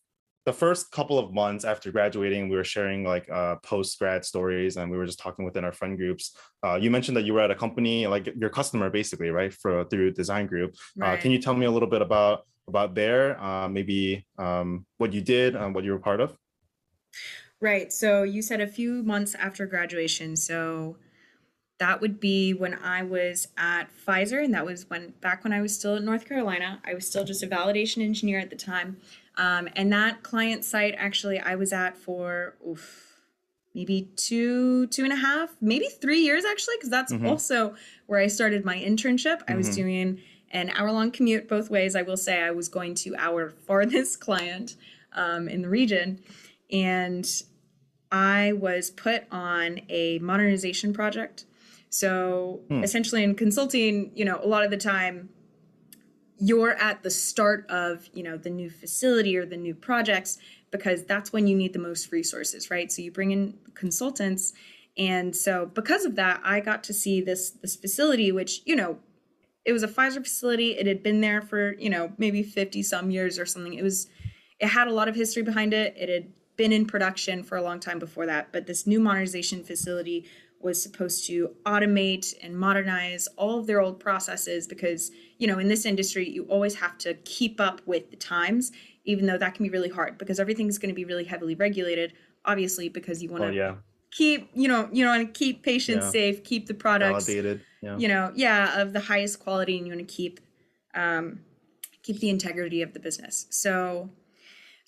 the 0.44 0.52
first 0.52 0.90
couple 0.90 1.18
of 1.18 1.32
months 1.32 1.64
after 1.64 1.90
graduating, 1.90 2.48
we 2.48 2.56
were 2.56 2.64
sharing 2.64 3.02
like 3.02 3.30
uh, 3.30 3.56
post 3.56 3.98
grad 3.98 4.24
stories, 4.24 4.76
and 4.76 4.90
we 4.90 4.98
were 4.98 5.06
just 5.06 5.18
talking 5.18 5.44
within 5.44 5.64
our 5.64 5.72
friend 5.72 5.96
groups. 5.96 6.36
Uh, 6.62 6.74
you 6.74 6.90
mentioned 6.90 7.16
that 7.16 7.24
you 7.24 7.32
were 7.32 7.40
at 7.40 7.50
a 7.50 7.54
company, 7.54 8.06
like 8.06 8.28
your 8.36 8.50
customer, 8.50 8.90
basically, 8.90 9.30
right, 9.30 9.52
for 9.54 9.84
through 9.84 10.12
Design 10.12 10.46
Group. 10.46 10.74
Right. 10.96 11.18
Uh, 11.18 11.20
can 11.20 11.30
you 11.30 11.38
tell 11.38 11.54
me 11.54 11.64
a 11.66 11.70
little 11.70 11.88
bit 11.88 12.02
about 12.02 12.42
about 12.68 12.94
there, 12.94 13.42
uh, 13.42 13.68
maybe 13.68 14.26
um, 14.38 14.86
what 14.98 15.12
you 15.12 15.20
did, 15.20 15.56
and 15.56 15.74
what 15.74 15.84
you 15.84 15.92
were 15.92 15.98
part 15.98 16.20
of? 16.20 16.36
Right. 17.60 17.92
So 17.92 18.22
you 18.22 18.42
said 18.42 18.60
a 18.60 18.66
few 18.66 19.02
months 19.02 19.34
after 19.34 19.64
graduation. 19.66 20.36
So 20.36 20.98
that 21.78 22.00
would 22.00 22.20
be 22.20 22.52
when 22.52 22.74
I 22.74 23.02
was 23.02 23.48
at 23.56 23.84
Pfizer, 24.06 24.44
and 24.44 24.52
that 24.52 24.66
was 24.66 24.88
when 24.90 25.14
back 25.20 25.42
when 25.42 25.52
I 25.54 25.62
was 25.62 25.74
still 25.74 25.96
in 25.96 26.04
North 26.04 26.28
Carolina. 26.28 26.80
I 26.84 26.92
was 26.92 27.06
still 27.06 27.24
just 27.24 27.42
a 27.42 27.46
validation 27.46 28.02
engineer 28.02 28.38
at 28.38 28.50
the 28.50 28.56
time. 28.56 28.98
Um, 29.36 29.68
and 29.74 29.92
that 29.92 30.22
client 30.22 30.64
site 30.64 30.94
actually 30.96 31.38
I 31.38 31.56
was 31.56 31.72
at 31.72 31.96
for 31.96 32.54
oof, 32.66 33.20
maybe 33.74 34.10
two, 34.16 34.86
two 34.88 35.04
and 35.04 35.12
a 35.12 35.16
half, 35.16 35.50
maybe 35.60 35.86
three 35.86 36.20
years 36.20 36.44
actually, 36.44 36.76
because 36.76 36.90
that's 36.90 37.12
mm-hmm. 37.12 37.26
also 37.26 37.74
where 38.06 38.20
I 38.20 38.28
started 38.28 38.64
my 38.64 38.76
internship. 38.76 39.42
I 39.48 39.56
was 39.56 39.68
mm-hmm. 39.68 39.76
doing 39.76 40.20
an 40.50 40.70
hour 40.70 40.92
long 40.92 41.10
commute 41.10 41.48
both 41.48 41.68
ways. 41.68 41.96
I 41.96 42.02
will 42.02 42.16
say 42.16 42.40
I 42.40 42.52
was 42.52 42.68
going 42.68 42.94
to 42.96 43.16
our 43.16 43.50
farthest 43.66 44.20
client 44.20 44.76
um, 45.12 45.48
in 45.48 45.62
the 45.62 45.68
region. 45.68 46.20
And 46.70 47.28
I 48.12 48.52
was 48.52 48.90
put 48.90 49.24
on 49.32 49.80
a 49.88 50.20
modernization 50.20 50.92
project. 50.92 51.44
So 51.90 52.62
Hmm. 52.68 52.82
essentially, 52.82 53.22
in 53.22 53.34
consulting, 53.34 54.12
you 54.14 54.24
know, 54.24 54.40
a 54.42 54.46
lot 54.46 54.64
of 54.64 54.70
the 54.70 54.76
time, 54.76 55.28
you're 56.38 56.74
at 56.74 57.02
the 57.02 57.10
start 57.10 57.68
of 57.70 58.08
you 58.12 58.22
know 58.22 58.36
the 58.36 58.50
new 58.50 58.70
facility 58.70 59.36
or 59.36 59.46
the 59.46 59.56
new 59.56 59.74
projects 59.74 60.38
because 60.70 61.04
that's 61.04 61.32
when 61.32 61.46
you 61.46 61.56
need 61.56 61.72
the 61.72 61.78
most 61.78 62.10
resources, 62.10 62.70
right? 62.70 62.90
So 62.90 63.02
you 63.02 63.12
bring 63.12 63.30
in 63.30 63.54
consultants, 63.74 64.52
and 64.96 65.34
so 65.34 65.66
because 65.66 66.04
of 66.04 66.16
that, 66.16 66.40
I 66.44 66.60
got 66.60 66.82
to 66.84 66.92
see 66.92 67.20
this 67.20 67.50
this 67.50 67.76
facility, 67.76 68.32
which 68.32 68.62
you 68.64 68.76
know 68.76 68.98
it 69.64 69.72
was 69.72 69.82
a 69.82 69.88
Pfizer 69.88 70.22
facility. 70.22 70.72
It 70.72 70.86
had 70.86 71.02
been 71.02 71.20
there 71.20 71.40
for, 71.40 71.74
you 71.78 71.88
know, 71.88 72.12
maybe 72.18 72.42
50 72.42 72.82
some 72.82 73.10
years 73.10 73.38
or 73.38 73.46
something. 73.46 73.74
It 73.74 73.82
was, 73.82 74.08
it 74.58 74.68
had 74.68 74.88
a 74.88 74.92
lot 74.92 75.08
of 75.08 75.14
history 75.14 75.42
behind 75.42 75.72
it. 75.72 75.94
It 75.96 76.08
had 76.08 76.32
been 76.56 76.72
in 76.72 76.86
production 76.86 77.42
for 77.42 77.56
a 77.56 77.62
long 77.62 77.80
time 77.80 77.98
before 77.98 78.26
that. 78.26 78.52
But 78.52 78.66
this 78.66 78.86
new 78.86 79.00
modernization 79.00 79.64
facility 79.64 80.26
was 80.64 80.82
supposed 80.82 81.26
to 81.26 81.50
automate 81.64 82.34
and 82.42 82.58
modernize 82.58 83.28
all 83.36 83.58
of 83.60 83.66
their 83.66 83.80
old 83.80 84.00
processes 84.00 84.66
because, 84.66 85.10
you 85.38 85.46
know, 85.46 85.58
in 85.58 85.68
this 85.68 85.84
industry, 85.84 86.28
you 86.28 86.44
always 86.44 86.74
have 86.76 86.96
to 86.98 87.14
keep 87.24 87.60
up 87.60 87.80
with 87.86 88.10
the 88.10 88.16
times, 88.16 88.72
even 89.04 89.26
though 89.26 89.38
that 89.38 89.54
can 89.54 89.62
be 89.64 89.70
really 89.70 89.90
hard 89.90 90.18
because 90.18 90.40
everything's 90.40 90.78
going 90.78 90.88
to 90.88 90.94
be 90.94 91.04
really 91.04 91.24
heavily 91.24 91.54
regulated, 91.54 92.14
obviously, 92.44 92.88
because 92.88 93.22
you 93.22 93.28
want 93.30 93.42
to 93.42 93.48
Oh 93.50 93.52
yeah, 93.52 93.74
keep, 94.10 94.50
you 94.54 94.66
know, 94.68 94.88
you 94.90 95.04
want 95.06 95.26
to 95.26 95.38
keep 95.38 95.62
patients 95.62 96.06
Yeah. 96.06 96.10
safe, 96.10 96.42
keep 96.44 96.66
the 96.66 96.74
products 96.74 97.26
validated. 97.26 97.60
Yeah. 97.82 97.98
you 97.98 98.08
know 98.08 98.32
yeah 98.34 98.80
of 98.80 98.94
the 98.94 99.00
highest 99.00 99.40
quality 99.40 99.76
and 99.76 99.86
you 99.86 99.94
want 99.94 100.08
to 100.08 100.14
keep 100.14 100.40
um, 100.94 101.40
keep 102.02 102.18
the 102.20 102.30
integrity 102.30 102.80
of 102.80 102.94
the 102.94 103.00
business 103.00 103.46
so 103.50 104.08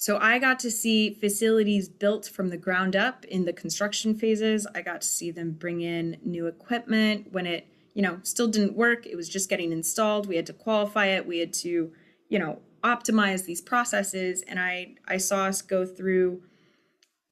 so 0.06 0.18
i 0.18 0.38
got 0.38 0.60
to 0.60 0.70
see 0.70 1.14
facilities 1.14 1.88
built 1.88 2.28
from 2.28 2.48
the 2.48 2.56
ground 2.56 2.94
up 2.94 3.24
in 3.24 3.44
the 3.44 3.52
construction 3.52 4.14
phases. 4.14 4.64
I 4.72 4.80
got 4.82 5.00
to 5.00 5.06
see 5.18 5.32
them 5.32 5.50
bring 5.50 5.80
in 5.80 6.16
new 6.22 6.46
equipment. 6.46 7.32
When 7.32 7.44
it 7.44 7.66
you 7.94 8.02
know 8.02 8.20
still 8.22 8.46
didn't 8.46 8.76
work 8.76 9.04
it 9.04 9.16
was 9.16 9.28
just 9.28 9.50
getting 9.50 9.72
installed. 9.72 10.28
We 10.28 10.36
had 10.36 10.46
to 10.46 10.52
qualify 10.52 11.06
it. 11.06 11.26
We 11.26 11.38
had 11.40 11.52
to 11.64 11.92
you 12.28 12.38
know 12.38 12.60
optimize 12.84 13.46
these 13.46 13.60
processes. 13.60 14.44
And 14.46 14.60
i 14.60 14.94
i 15.08 15.16
saw 15.16 15.46
us 15.46 15.60
go 15.60 15.84
through 15.84 16.40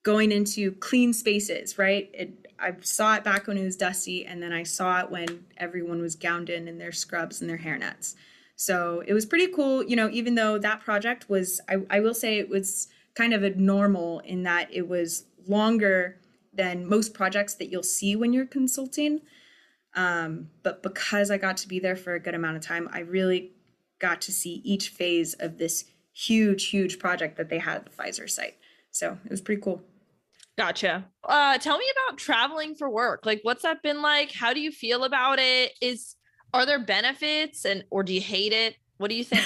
going 0.02 0.32
into 0.32 0.72
clean 0.72 1.12
spaces, 1.12 1.78
right? 1.78 2.10
It, 2.12 2.46
I 2.58 2.72
saw 2.80 3.14
it 3.14 3.22
back 3.22 3.46
when 3.46 3.56
it 3.56 3.64
was 3.64 3.76
dusty, 3.76 4.26
and 4.26 4.42
then 4.42 4.52
I 4.52 4.64
saw 4.64 5.00
it 5.02 5.10
when 5.12 5.44
everyone 5.58 6.00
was 6.00 6.16
gowned 6.16 6.50
in 6.50 6.66
in 6.66 6.78
their 6.78 6.92
scrubs 6.92 7.40
and 7.40 7.48
their 7.48 7.58
hairnets. 7.66 8.16
So 8.56 9.02
it 9.06 9.12
was 9.14 9.26
pretty 9.26 9.48
cool, 9.48 9.82
you 9.84 9.96
know, 9.96 10.08
even 10.10 10.34
though 10.34 10.58
that 10.58 10.80
project 10.80 11.28
was, 11.28 11.60
I, 11.68 11.76
I 11.90 12.00
will 12.00 12.14
say 12.14 12.38
it 12.38 12.48
was 12.48 12.88
kind 13.14 13.34
of 13.34 13.44
abnormal 13.44 14.20
in 14.20 14.42
that 14.44 14.68
it 14.72 14.88
was 14.88 15.24
longer 15.46 16.18
than 16.52 16.86
most 16.86 17.14
projects 17.14 17.54
that 17.54 17.70
you'll 17.70 17.82
see 17.82 18.16
when 18.16 18.32
you're 18.32 18.46
consulting. 18.46 19.20
Um, 19.94 20.48
but 20.62 20.82
because 20.82 21.30
I 21.30 21.38
got 21.38 21.56
to 21.58 21.68
be 21.68 21.78
there 21.78 21.96
for 21.96 22.14
a 22.14 22.20
good 22.20 22.34
amount 22.34 22.56
of 22.56 22.62
time, 22.62 22.88
I 22.92 23.00
really 23.00 23.52
got 23.98 24.20
to 24.22 24.32
see 24.32 24.60
each 24.64 24.88
phase 24.88 25.34
of 25.34 25.58
this 25.58 25.84
huge, 26.12 26.68
huge 26.68 26.98
project 26.98 27.36
that 27.36 27.48
they 27.48 27.58
had 27.58 27.76
at 27.76 27.84
the 27.86 27.90
Pfizer 27.90 28.28
site. 28.30 28.56
So 28.90 29.18
it 29.24 29.30
was 29.30 29.40
pretty 29.40 29.60
cool. 29.60 29.82
Gotcha. 30.56 31.04
Uh, 31.24 31.58
tell 31.58 31.78
me 31.78 31.84
about 32.06 32.18
traveling 32.18 32.76
for 32.76 32.88
work. 32.88 33.26
Like, 33.26 33.40
what's 33.42 33.62
that 33.62 33.82
been 33.82 34.02
like? 34.02 34.30
How 34.30 34.52
do 34.52 34.60
you 34.60 34.70
feel 34.70 35.02
about 35.02 35.40
it? 35.40 35.72
Is 35.80 36.14
are 36.54 36.64
there 36.64 36.78
benefits, 36.78 37.64
and 37.64 37.84
or 37.90 38.02
do 38.02 38.14
you 38.14 38.20
hate 38.20 38.52
it? 38.52 38.76
What 38.96 39.10
do 39.10 39.16
you 39.16 39.24
think? 39.24 39.42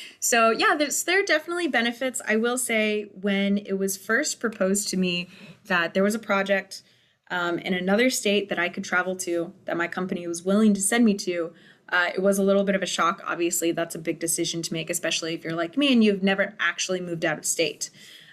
so 0.20 0.50
yeah, 0.50 0.74
there's 0.76 1.04
there 1.04 1.20
are 1.20 1.24
definitely 1.24 1.68
benefits. 1.68 2.22
I 2.26 2.36
will 2.36 2.58
say 2.58 3.04
when 3.12 3.58
it 3.58 3.74
was 3.74 3.96
first 3.96 4.40
proposed 4.40 4.88
to 4.88 4.96
me 4.96 5.28
that 5.66 5.92
there 5.92 6.02
was 6.02 6.14
a 6.14 6.18
project 6.18 6.82
um, 7.30 7.58
in 7.58 7.74
another 7.74 8.08
state 8.08 8.48
that 8.48 8.58
I 8.58 8.70
could 8.70 8.82
travel 8.82 9.14
to, 9.16 9.52
that 9.66 9.76
my 9.76 9.86
company 9.86 10.26
was 10.26 10.42
willing 10.42 10.72
to 10.74 10.80
send 10.80 11.04
me 11.04 11.14
to. 11.14 11.52
Uh, 11.90 12.08
it 12.14 12.22
was 12.22 12.38
a 12.38 12.42
little 12.42 12.64
bit 12.64 12.74
of 12.74 12.82
a 12.82 12.86
shock. 12.86 13.22
Obviously, 13.26 13.70
that's 13.70 13.94
a 13.94 13.98
big 13.98 14.18
decision 14.18 14.62
to 14.62 14.72
make, 14.72 14.88
especially 14.88 15.34
if 15.34 15.44
you're 15.44 15.54
like 15.54 15.76
me 15.76 15.92
and 15.92 16.02
you've 16.02 16.22
never 16.22 16.54
actually 16.58 17.02
moved 17.02 17.26
out 17.26 17.36
of 17.36 17.44
state, 17.44 17.90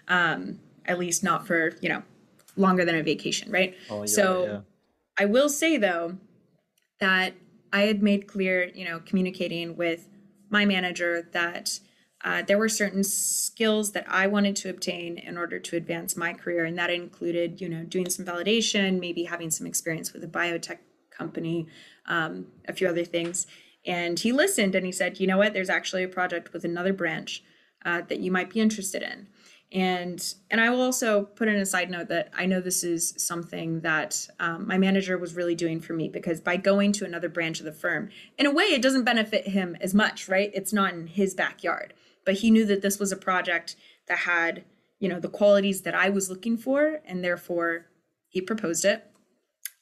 um, 0.08 0.62
at 0.86 0.98
least 0.98 1.22
not 1.22 1.46
for 1.46 1.74
you 1.82 1.89
know 1.89 2.03
longer 2.56 2.86
than 2.86 2.96
a 2.96 3.03
vacation, 3.03 3.51
right? 3.51 3.75
Oh, 3.89 3.98
you're 3.98 4.08
so 4.08 4.46
yeah. 4.46 4.60
I 5.18 5.25
will 5.25 5.50
say 5.50 5.75
though 5.75 6.15
that 7.01 7.34
I 7.71 7.81
had 7.81 8.01
made 8.01 8.27
clear, 8.27 8.69
you 8.73 8.85
know, 8.85 9.01
communicating 9.05 9.75
with 9.75 10.07
my 10.49 10.65
manager 10.65 11.27
that 11.33 11.79
uh, 12.23 12.41
there 12.41 12.57
were 12.57 12.67
certain 12.69 13.03
skills 13.03 13.91
that 13.93 14.05
I 14.09 14.27
wanted 14.27 14.55
to 14.57 14.69
obtain 14.69 15.17
in 15.17 15.38
order 15.38 15.59
to 15.59 15.77
advance 15.77 16.17
my 16.17 16.33
career, 16.33 16.65
and 16.65 16.77
that 16.77 16.89
included, 16.89 17.61
you 17.61 17.69
know, 17.69 17.83
doing 17.83 18.09
some 18.09 18.25
validation, 18.25 18.99
maybe 18.99 19.23
having 19.23 19.51
some 19.51 19.65
experience 19.65 20.11
with 20.11 20.23
a 20.23 20.27
biotech 20.27 20.79
company, 21.11 21.67
um, 22.07 22.47
a 22.67 22.73
few 22.73 22.88
other 22.88 23.05
things. 23.05 23.47
And 23.85 24.19
he 24.19 24.31
listened 24.33 24.75
and 24.75 24.85
he 24.85 24.91
said, 24.91 25.19
you 25.19 25.27
know 25.27 25.38
what, 25.38 25.53
there's 25.53 25.69
actually 25.69 26.03
a 26.03 26.09
project 26.09 26.51
with 26.51 26.65
another 26.65 26.91
branch 26.91 27.43
uh, 27.85 28.01
that 28.09 28.19
you 28.19 28.31
might 28.31 28.49
be 28.49 28.59
interested 28.59 29.01
in 29.01 29.27
and 29.71 30.33
and 30.49 30.59
i 30.59 30.69
will 30.69 30.81
also 30.81 31.23
put 31.23 31.47
in 31.47 31.55
a 31.55 31.65
side 31.65 31.91
note 31.91 32.07
that 32.07 32.31
i 32.35 32.45
know 32.45 32.59
this 32.59 32.83
is 32.83 33.13
something 33.17 33.81
that 33.81 34.27
um, 34.39 34.65
my 34.67 34.79
manager 34.79 35.15
was 35.15 35.35
really 35.35 35.53
doing 35.53 35.79
for 35.79 35.93
me 35.93 36.09
because 36.09 36.41
by 36.41 36.57
going 36.57 36.91
to 36.91 37.05
another 37.05 37.29
branch 37.29 37.59
of 37.59 37.65
the 37.65 37.71
firm 37.71 38.09
in 38.39 38.47
a 38.47 38.51
way 38.51 38.63
it 38.63 38.81
doesn't 38.81 39.03
benefit 39.03 39.47
him 39.47 39.77
as 39.79 39.93
much 39.93 40.29
right? 40.29 40.51
It's 40.53 40.71
not 40.71 40.93
in 40.93 41.07
his 41.07 41.33
backyard. 41.33 41.93
But 42.25 42.35
he 42.35 42.51
knew 42.51 42.65
that 42.65 42.81
this 42.81 42.99
was 42.99 43.11
a 43.11 43.17
project 43.17 43.75
that 44.07 44.19
had 44.19 44.63
you 44.99 45.09
know 45.09 45.19
the 45.19 45.29
qualities 45.29 45.81
that 45.81 45.95
i 45.95 46.09
was 46.09 46.29
looking 46.29 46.57
for 46.57 46.99
and 47.05 47.23
therefore 47.23 47.88
he 48.27 48.41
proposed 48.41 48.85
it. 48.85 49.05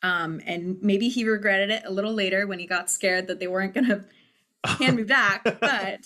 Um, 0.03 0.41
and 0.45 0.77
maybe 0.81 1.09
he 1.09 1.27
regretted 1.27 1.71
it 1.71 1.83
a 1.85 1.91
little 1.91 2.13
later 2.13 2.45
when 2.47 2.59
he 2.59 2.67
got 2.67 2.89
scared 2.89 3.27
that 3.27 3.39
they 3.39 3.47
weren't 3.47 3.73
going 3.73 3.87
to 3.87 4.05
hand 4.65 4.95
me 4.95 5.03
back 5.03 5.43
but 5.59 5.99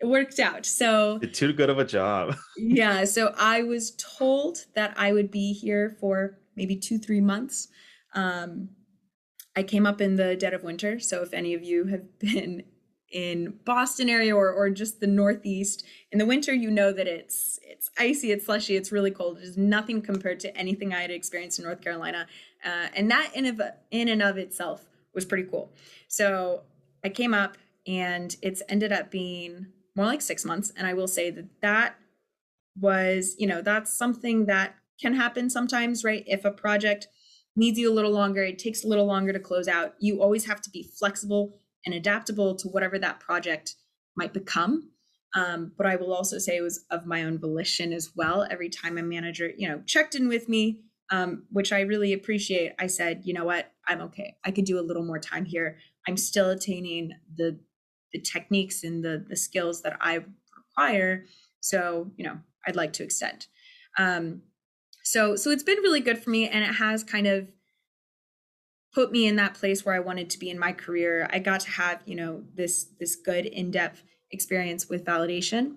it 0.00 0.06
worked 0.06 0.38
out. 0.38 0.66
So 0.66 1.18
Did 1.18 1.34
too 1.34 1.52
good 1.52 1.70
of 1.70 1.78
a 1.78 1.84
job. 1.84 2.36
yeah 2.56 3.04
so 3.04 3.34
i 3.38 3.62
was 3.62 3.92
told 3.96 4.64
that 4.74 4.94
i 4.96 5.12
would 5.12 5.30
be 5.30 5.52
here 5.52 5.96
for 6.00 6.38
maybe 6.56 6.76
two 6.76 6.98
three 6.98 7.20
months. 7.20 7.68
Um, 8.14 8.70
i 9.54 9.62
came 9.62 9.86
up 9.86 10.00
in 10.00 10.16
the 10.16 10.36
dead 10.36 10.54
of 10.54 10.62
winter 10.62 10.98
so 10.98 11.22
if 11.22 11.32
any 11.32 11.54
of 11.54 11.62
you 11.62 11.86
have 11.86 12.18
been 12.18 12.64
in 13.12 13.54
boston 13.64 14.08
area 14.08 14.34
or, 14.34 14.52
or 14.52 14.68
just 14.68 15.00
the 15.00 15.06
northeast 15.06 15.84
in 16.10 16.18
the 16.18 16.26
winter 16.26 16.52
you 16.52 16.70
know 16.70 16.92
that 16.92 17.06
it's 17.06 17.58
it's 17.62 17.88
icy 17.98 18.32
it's 18.32 18.46
slushy 18.46 18.76
it's 18.76 18.90
really 18.90 19.10
cold. 19.10 19.38
It 19.38 19.44
is 19.44 19.56
nothing 19.56 20.02
compared 20.02 20.40
to 20.40 20.56
anything 20.56 20.92
i 20.92 21.02
had 21.02 21.10
experienced 21.10 21.58
in 21.58 21.64
north 21.64 21.80
carolina. 21.80 22.26
Uh, 22.64 22.88
and 22.96 23.10
that 23.10 23.30
in, 23.34 23.46
of, 23.46 23.60
in 23.90 24.08
and 24.08 24.22
of 24.22 24.38
itself 24.38 24.84
was 25.14 25.24
pretty 25.24 25.44
cool. 25.44 25.72
So 26.08 26.62
i 27.04 27.08
came 27.08 27.32
up 27.32 27.56
and 27.86 28.34
it's 28.42 28.62
ended 28.68 28.92
up 28.92 29.10
being 29.10 29.68
more 29.96 30.06
like 30.06 30.20
six 30.20 30.44
months. 30.44 30.72
And 30.76 30.86
i 30.86 30.94
will 30.94 31.08
say 31.08 31.30
that 31.30 31.48
that 31.62 31.96
was 32.78 33.34
you 33.38 33.46
know 33.46 33.62
that's 33.62 33.96
something 33.96 34.46
that 34.46 34.74
can 35.00 35.14
happen 35.14 35.50
sometimes 35.50 36.04
right? 36.04 36.24
If 36.26 36.44
a 36.44 36.50
project 36.50 37.08
needs 37.56 37.78
you 37.78 37.90
a 37.90 37.94
little 37.94 38.12
longer 38.12 38.42
it 38.42 38.58
takes 38.58 38.84
a 38.84 38.88
little 38.88 39.06
longer 39.06 39.32
to 39.32 39.40
close 39.40 39.66
out 39.68 39.94
you 39.98 40.22
always 40.22 40.44
have 40.44 40.60
to 40.62 40.70
be 40.70 40.88
flexible 40.98 41.58
and 41.84 41.94
adaptable 41.94 42.54
to 42.56 42.68
whatever 42.68 42.98
that 42.98 43.20
project 43.20 43.76
might 44.16 44.32
become. 44.32 44.90
Um, 45.34 45.72
but 45.76 45.86
i 45.86 45.96
will 45.96 46.12
also 46.12 46.38
say 46.38 46.56
it 46.56 46.62
was 46.62 46.84
of 46.90 47.06
my 47.06 47.24
own 47.24 47.38
volition 47.38 47.92
as 47.92 48.12
well. 48.14 48.46
Every 48.50 48.68
time 48.68 48.98
a 48.98 49.02
manager 49.02 49.50
you 49.56 49.68
know 49.68 49.82
checked 49.86 50.14
in 50.14 50.28
with 50.28 50.48
me 50.48 50.82
um, 51.10 51.44
which 51.50 51.72
i 51.72 51.80
really 51.80 52.12
appreciate 52.12 52.72
i 52.78 52.86
said 52.86 53.22
you 53.24 53.32
know 53.32 53.44
what? 53.44 53.72
I'm 53.88 54.00
okay. 54.02 54.36
I 54.44 54.50
could 54.50 54.64
do 54.64 54.78
a 54.78 54.82
little 54.82 55.04
more 55.04 55.18
time 55.18 55.44
here. 55.44 55.78
I'm 56.08 56.16
still 56.16 56.50
attaining 56.50 57.12
the 57.36 57.58
the 58.16 58.22
techniques 58.22 58.82
and 58.82 59.04
the 59.04 59.24
the 59.28 59.36
skills 59.36 59.82
that 59.82 59.96
i 60.00 60.24
require. 60.56 61.24
So 61.60 62.10
you 62.16 62.24
know 62.24 62.38
i'd 62.66 62.76
like 62.76 62.92
to 62.94 63.04
extend. 63.04 63.46
Um, 63.98 64.42
so 65.02 65.36
so 65.36 65.50
it's 65.50 65.62
been 65.62 65.78
really 65.78 66.00
good 66.00 66.18
for 66.18 66.30
me 66.30 66.48
and 66.48 66.64
it 66.64 66.74
has 66.74 67.04
kind 67.04 67.26
of 67.26 67.48
put 68.94 69.12
me 69.12 69.26
in 69.26 69.36
that 69.36 69.52
place 69.54 69.84
where 69.84 69.94
i 69.94 69.98
wanted 70.00 70.30
to 70.30 70.38
be 70.38 70.48
in 70.50 70.58
my 70.58 70.72
career. 70.72 71.28
I 71.30 71.38
got 71.38 71.60
to 71.60 71.70
have 71.70 72.00
you 72.06 72.16
know 72.16 72.42
this 72.54 72.86
this 72.98 73.16
good 73.16 73.44
in-depth 73.46 74.02
experience 74.30 74.88
with 74.88 75.04
validation. 75.04 75.76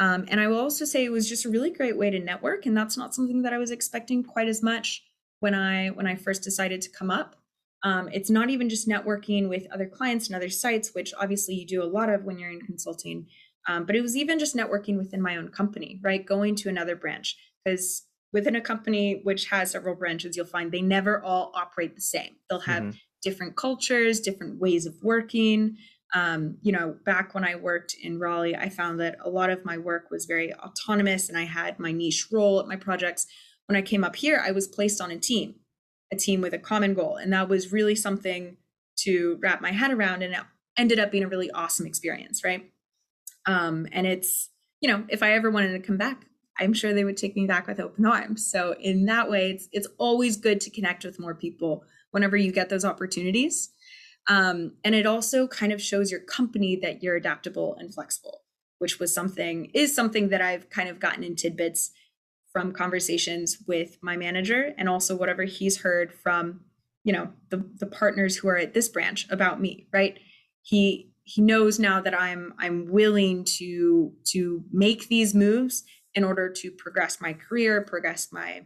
Um, 0.00 0.24
and 0.28 0.40
i 0.40 0.48
will 0.48 0.58
also 0.58 0.84
say 0.84 1.04
it 1.04 1.12
was 1.12 1.28
just 1.28 1.44
a 1.44 1.50
really 1.50 1.70
great 1.70 1.96
way 1.96 2.10
to 2.10 2.18
network 2.18 2.66
and 2.66 2.76
that's 2.76 2.96
not 2.96 3.14
something 3.14 3.42
that 3.42 3.52
i 3.52 3.58
was 3.58 3.70
expecting 3.70 4.24
quite 4.24 4.48
as 4.48 4.60
much 4.60 5.04
when 5.38 5.54
i 5.54 5.88
when 5.88 6.06
i 6.08 6.16
first 6.16 6.42
decided 6.42 6.82
to 6.82 6.90
come 6.90 7.12
up 7.12 7.36
um, 7.84 8.08
it's 8.12 8.30
not 8.30 8.48
even 8.50 8.68
just 8.68 8.88
networking 8.88 9.48
with 9.48 9.66
other 9.70 9.86
clients 9.86 10.26
and 10.26 10.34
other 10.34 10.48
sites 10.48 10.94
which 10.94 11.12
obviously 11.20 11.54
you 11.54 11.66
do 11.66 11.82
a 11.82 11.84
lot 11.98 12.08
of 12.08 12.24
when 12.24 12.38
you're 12.38 12.50
in 12.50 12.60
consulting 12.60 13.26
um, 13.68 13.86
but 13.86 13.94
it 13.96 14.02
was 14.02 14.16
even 14.16 14.38
just 14.38 14.56
networking 14.56 14.96
within 14.98 15.22
my 15.22 15.36
own 15.36 15.48
company 15.48 16.00
right? 16.02 16.26
Going 16.26 16.54
to 16.56 16.68
another 16.68 16.96
branch 16.96 17.36
because 17.64 18.02
within 18.32 18.56
a 18.56 18.60
company 18.60 19.20
which 19.22 19.46
has 19.50 19.70
several 19.70 19.94
branches 19.94 20.36
you'll 20.36 20.46
find 20.46 20.72
they 20.72 20.82
never 20.82 21.22
all 21.22 21.52
operate 21.54 21.94
the 21.94 22.00
same. 22.00 22.36
They'll 22.50 22.60
have 22.60 22.82
Mhm. 22.82 22.98
different 23.22 23.56
cultures 23.56 24.20
different 24.20 24.58
ways 24.60 24.86
of 24.86 24.94
working. 25.02 25.76
Um, 26.14 26.58
you 26.62 26.70
know 26.70 26.96
back 27.04 27.34
when 27.34 27.42
i 27.44 27.56
worked 27.56 27.96
in 28.00 28.20
raleigh 28.20 28.54
i 28.54 28.68
found 28.68 29.00
that 29.00 29.16
a 29.24 29.28
lot 29.28 29.50
of 29.50 29.64
my 29.64 29.78
work 29.78 30.10
was 30.12 30.26
very 30.26 30.54
autonomous 30.54 31.28
and 31.28 31.36
i 31.36 31.42
had 31.44 31.80
my 31.80 31.90
niche 31.90 32.28
role 32.30 32.60
at 32.60 32.68
my 32.68 32.76
projects. 32.76 33.26
When 33.66 33.76
I 33.76 33.82
came 33.82 34.04
up 34.04 34.14
here, 34.16 34.42
I 34.44 34.50
was 34.52 34.68
placed 34.68 35.00
on 35.00 35.10
a 35.10 35.18
team, 35.18 35.54
a 36.14 36.18
team 36.18 36.40
with 36.40 36.54
a 36.54 36.58
common 36.58 36.94
goal. 36.94 37.16
And 37.16 37.32
that 37.32 37.48
was 37.48 37.72
really 37.72 37.94
something 37.94 38.56
to 38.96 39.38
wrap 39.42 39.60
my 39.60 39.72
head 39.72 39.92
around. 39.92 40.22
And 40.22 40.34
it 40.34 40.40
ended 40.76 40.98
up 40.98 41.10
being 41.10 41.24
a 41.24 41.28
really 41.28 41.50
awesome 41.50 41.86
experience, 41.86 42.44
right? 42.44 42.70
Um, 43.46 43.86
and 43.92 44.06
it's, 44.06 44.50
you 44.80 44.88
know, 44.88 45.04
if 45.08 45.22
I 45.22 45.32
ever 45.32 45.50
wanted 45.50 45.72
to 45.72 45.86
come 45.86 45.96
back, 45.96 46.26
I'm 46.58 46.72
sure 46.72 46.92
they 46.92 47.04
would 47.04 47.16
take 47.16 47.36
me 47.36 47.46
back 47.46 47.66
with 47.66 47.80
open 47.80 48.06
arms. 48.06 48.48
So 48.50 48.74
in 48.80 49.06
that 49.06 49.28
way, 49.28 49.50
it's 49.50 49.68
it's 49.72 49.88
always 49.98 50.36
good 50.36 50.60
to 50.62 50.70
connect 50.70 51.04
with 51.04 51.18
more 51.18 51.34
people 51.34 51.84
whenever 52.12 52.36
you 52.36 52.52
get 52.52 52.68
those 52.68 52.84
opportunities. 52.84 53.70
Um, 54.26 54.74
and 54.84 54.94
it 54.94 55.04
also 55.04 55.46
kind 55.48 55.72
of 55.72 55.82
shows 55.82 56.10
your 56.10 56.20
company 56.20 56.76
that 56.76 57.02
you're 57.02 57.16
adaptable 57.16 57.76
and 57.78 57.92
flexible, 57.92 58.42
which 58.78 58.98
was 58.98 59.12
something 59.12 59.70
is 59.74 59.94
something 59.94 60.28
that 60.28 60.40
I've 60.40 60.70
kind 60.70 60.88
of 60.88 61.00
gotten 61.00 61.24
in 61.24 61.34
tidbits 61.34 61.90
from 62.54 62.72
conversations 62.72 63.58
with 63.66 63.98
my 64.00 64.16
manager 64.16 64.72
and 64.78 64.88
also 64.88 65.16
whatever 65.16 65.42
he's 65.42 65.82
heard 65.82 66.14
from 66.14 66.60
you 67.02 67.12
know 67.12 67.28
the 67.50 67.68
the 67.78 67.86
partners 67.86 68.36
who 68.36 68.48
are 68.48 68.56
at 68.56 68.72
this 68.72 68.88
branch 68.88 69.26
about 69.28 69.60
me 69.60 69.86
right? 69.92 70.18
He 70.62 71.10
he 71.24 71.40
knows 71.40 71.78
now 71.78 72.00
that 72.00 72.18
i'm 72.18 72.52
i'm 72.58 72.86
willing 72.86 73.44
to 73.44 74.12
to 74.24 74.62
make 74.70 75.08
these 75.08 75.34
moves 75.34 75.82
in 76.14 76.22
order 76.22 76.50
to 76.50 76.70
progress 76.70 77.20
my 77.20 77.32
career 77.32 77.80
progress 77.82 78.28
my 78.30 78.62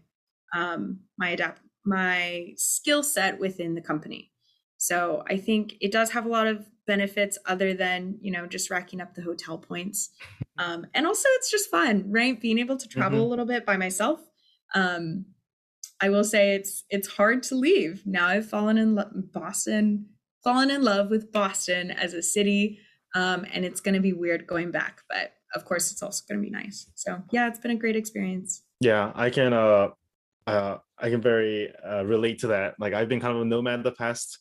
um 0.54 0.98
my 1.16 1.30
adapt 1.30 1.62
my 1.84 2.52
skill 2.56 3.02
set 3.02 3.38
within 3.40 3.74
the 3.74 3.80
company. 3.80 4.30
So 4.76 5.24
i 5.28 5.36
think 5.36 5.74
it 5.80 5.92
does 5.92 6.10
have 6.10 6.26
a 6.26 6.28
lot 6.28 6.46
of 6.46 6.66
benefits 6.86 7.38
other 7.46 7.74
than 7.74 8.18
you 8.20 8.30
know 8.30 8.46
just 8.46 8.70
racking 8.70 9.00
up 9.00 9.14
the 9.14 9.22
hotel 9.22 9.58
points 9.58 10.10
um, 10.58 10.86
and 10.94 11.06
also 11.06 11.28
it's 11.36 11.50
just 11.50 11.70
fun 11.70 12.04
right? 12.08 12.40
Being 12.40 12.58
able 12.58 12.76
to 12.76 12.88
travel 12.88 13.18
mm-hmm. 13.18 13.26
a 13.26 13.28
little 13.28 13.46
bit 13.46 13.64
by 13.64 13.76
myself. 13.76 14.20
Um, 14.74 15.26
i 16.00 16.08
will 16.08 16.24
say 16.24 16.54
it's 16.54 16.84
it's 16.90 17.08
hard 17.08 17.42
to 17.44 17.54
leave. 17.54 18.02
Now 18.06 18.26
i've 18.26 18.48
fallen 18.48 18.78
in 18.78 18.94
lo- 18.94 19.10
boston 19.32 20.06
fallen 20.44 20.70
in 20.70 20.82
love 20.82 21.10
with 21.10 21.32
boston 21.32 21.90
as 21.90 22.14
a 22.14 22.22
city 22.22 22.78
um, 23.14 23.44
and 23.52 23.64
it's 23.64 23.80
going 23.80 23.94
to 23.94 24.00
be 24.00 24.12
weird 24.12 24.46
going 24.46 24.70
back 24.70 25.00
but 25.08 25.32
of 25.54 25.64
course 25.64 25.90
it's 25.90 26.02
also 26.02 26.22
going 26.28 26.40
to 26.40 26.44
be 26.44 26.50
nice. 26.50 26.90
So 26.94 27.22
yeah 27.32 27.48
it's 27.48 27.58
been 27.58 27.70
a 27.70 27.76
great 27.76 27.96
experience. 27.96 28.62
Yeah 28.80 29.12
i 29.14 29.30
can 29.30 29.52
uh 29.52 29.88
uh 30.46 30.78
i 30.98 31.10
can 31.10 31.20
very 31.20 31.72
uh, 31.84 32.04
relate 32.04 32.40
to 32.40 32.48
that. 32.48 32.74
Like 32.78 32.92
i've 32.94 33.08
been 33.08 33.20
kind 33.20 33.34
of 33.34 33.42
a 33.42 33.46
nomad 33.46 33.82
the 33.82 33.92
past 33.92 34.38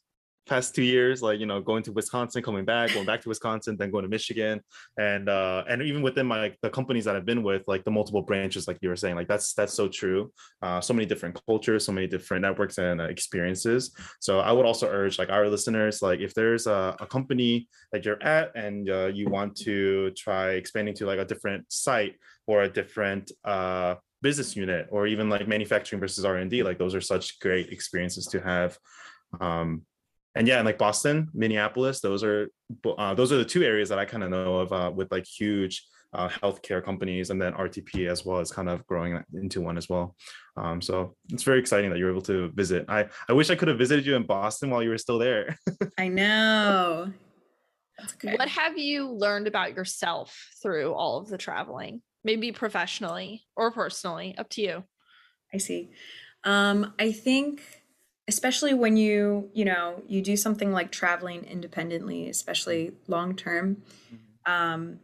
past 0.47 0.73
two 0.73 0.83
years, 0.83 1.21
like 1.21 1.39
you 1.39 1.45
know, 1.45 1.61
going 1.61 1.83
to 1.83 1.91
Wisconsin, 1.91 2.41
coming 2.41 2.65
back, 2.65 2.93
going 2.93 3.05
back 3.05 3.21
to 3.21 3.29
Wisconsin, 3.29 3.75
then 3.77 3.91
going 3.91 4.03
to 4.03 4.09
Michigan, 4.09 4.61
and 4.97 5.29
uh, 5.29 5.63
and 5.69 5.81
even 5.81 6.01
within 6.01 6.25
my 6.25 6.39
like, 6.39 6.57
the 6.61 6.69
companies 6.69 7.05
that 7.05 7.15
I've 7.15 7.25
been 7.25 7.43
with, 7.43 7.63
like 7.67 7.83
the 7.83 7.91
multiple 7.91 8.21
branches, 8.21 8.67
like 8.67 8.77
you 8.81 8.89
were 8.89 8.95
saying, 8.95 9.15
like 9.15 9.27
that's 9.27 9.53
that's 9.53 9.73
so 9.73 9.87
true. 9.87 10.31
Uh, 10.61 10.81
so 10.81 10.93
many 10.93 11.05
different 11.05 11.39
cultures, 11.45 11.85
so 11.85 11.91
many 11.91 12.07
different 12.07 12.41
networks 12.41 12.77
and 12.77 13.01
uh, 13.01 13.05
experiences. 13.05 13.95
So 14.19 14.39
I 14.39 14.51
would 14.51 14.65
also 14.65 14.87
urge 14.87 15.19
like 15.19 15.29
our 15.29 15.47
listeners, 15.47 16.01
like 16.01 16.19
if 16.19 16.33
there's 16.33 16.67
a, 16.67 16.95
a 16.99 17.05
company 17.05 17.67
that 17.91 18.05
you're 18.05 18.21
at 18.23 18.55
and 18.55 18.89
uh, 18.89 19.07
you 19.07 19.29
want 19.29 19.55
to 19.57 20.11
try 20.11 20.51
expanding 20.51 20.95
to 20.95 21.05
like 21.05 21.19
a 21.19 21.25
different 21.25 21.65
site 21.71 22.15
or 22.47 22.63
a 22.63 22.69
different 22.69 23.31
uh, 23.45 23.95
business 24.21 24.55
unit 24.55 24.87
or 24.91 25.07
even 25.07 25.29
like 25.29 25.47
manufacturing 25.47 25.99
versus 25.99 26.25
r&d 26.25 26.63
like 26.63 26.79
those 26.79 26.95
are 26.95 27.01
such 27.01 27.39
great 27.39 27.69
experiences 27.69 28.25
to 28.25 28.39
have 28.41 28.77
um, 29.39 29.83
and 30.37 30.47
yeah, 30.47 30.57
and 30.57 30.65
like 30.65 30.77
Boston, 30.77 31.29
Minneapolis, 31.33 31.99
those 31.99 32.23
are 32.23 32.49
uh, 32.97 33.13
those 33.13 33.31
are 33.31 33.37
the 33.37 33.45
two 33.45 33.63
areas 33.63 33.89
that 33.89 33.99
I 33.99 34.05
kind 34.05 34.23
of 34.23 34.29
know 34.29 34.57
of 34.57 34.71
uh, 34.71 34.91
with 34.93 35.11
like 35.11 35.25
huge 35.25 35.85
uh, 36.13 36.29
healthcare 36.29 36.83
companies, 36.83 37.29
and 37.29 37.41
then 37.41 37.53
RTP 37.53 38.07
as 38.07 38.25
well 38.25 38.39
as 38.39 38.51
kind 38.51 38.69
of 38.69 38.85
growing 38.87 39.21
into 39.33 39.61
one 39.61 39.77
as 39.77 39.89
well. 39.89 40.15
Um, 40.55 40.81
so 40.81 41.15
it's 41.29 41.43
very 41.43 41.59
exciting 41.59 41.89
that 41.89 41.99
you're 41.99 42.11
able 42.11 42.21
to 42.23 42.51
visit. 42.53 42.85
I 42.87 43.07
I 43.27 43.33
wish 43.33 43.49
I 43.49 43.55
could 43.55 43.67
have 43.67 43.77
visited 43.77 44.05
you 44.05 44.15
in 44.15 44.23
Boston 44.23 44.69
while 44.69 44.83
you 44.83 44.89
were 44.89 44.97
still 44.97 45.19
there. 45.19 45.57
I 45.97 46.07
know. 46.07 47.11
What 48.21 48.49
have 48.49 48.77
you 48.77 49.09
learned 49.09 49.47
about 49.47 49.75
yourself 49.75 50.37
through 50.61 50.93
all 50.93 51.17
of 51.17 51.29
the 51.29 51.37
traveling? 51.37 52.03
Maybe 52.23 52.51
professionally 52.51 53.43
or 53.55 53.71
personally, 53.71 54.37
up 54.37 54.49
to 54.49 54.61
you. 54.61 54.83
I 55.51 55.57
see. 55.57 55.89
Um, 56.43 56.93
I 56.99 57.11
think 57.11 57.61
especially 58.27 58.73
when 58.73 58.97
you 58.97 59.49
you 59.53 59.65
know 59.65 60.01
you 60.07 60.21
do 60.21 60.35
something 60.35 60.71
like 60.71 60.91
traveling 60.91 61.43
independently 61.45 62.29
especially 62.29 62.91
long 63.07 63.35
term 63.35 63.77
mm-hmm. 64.13 64.51
um, 64.51 64.99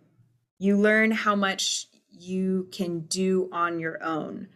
you 0.60 0.78
learn 0.78 1.12
how 1.12 1.36
much 1.36 1.88
you 2.10 2.70
can 2.72 3.02
do 3.02 3.50
on 3.52 3.80
your 3.80 4.02
own. 4.04 4.48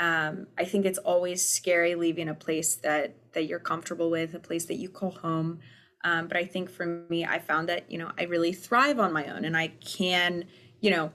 Um, 0.00 0.48
i 0.58 0.64
think 0.64 0.86
it's 0.86 0.98
always 0.98 1.48
scary 1.48 1.94
leaving 1.94 2.28
a 2.28 2.34
place 2.34 2.74
that 2.76 3.14
that 3.32 3.44
you're 3.44 3.60
comfortable 3.60 4.10
with 4.10 4.34
a 4.34 4.40
place 4.40 4.64
that 4.64 4.74
you 4.74 4.88
call 4.88 5.12
home. 5.12 5.60
Um, 6.02 6.26
but 6.26 6.36
i 6.36 6.44
think 6.44 6.68
for 6.68 6.84
me 7.08 7.24
i 7.24 7.38
found 7.38 7.68
that 7.68 7.90
you 7.90 7.98
know 7.98 8.10
i 8.18 8.24
really 8.24 8.52
thrive 8.52 8.98
on 8.98 9.12
my 9.12 9.24
own 9.26 9.44
and 9.44 9.56
i 9.56 9.68
can 9.68 10.46
you 10.80 10.90
know 10.90 11.12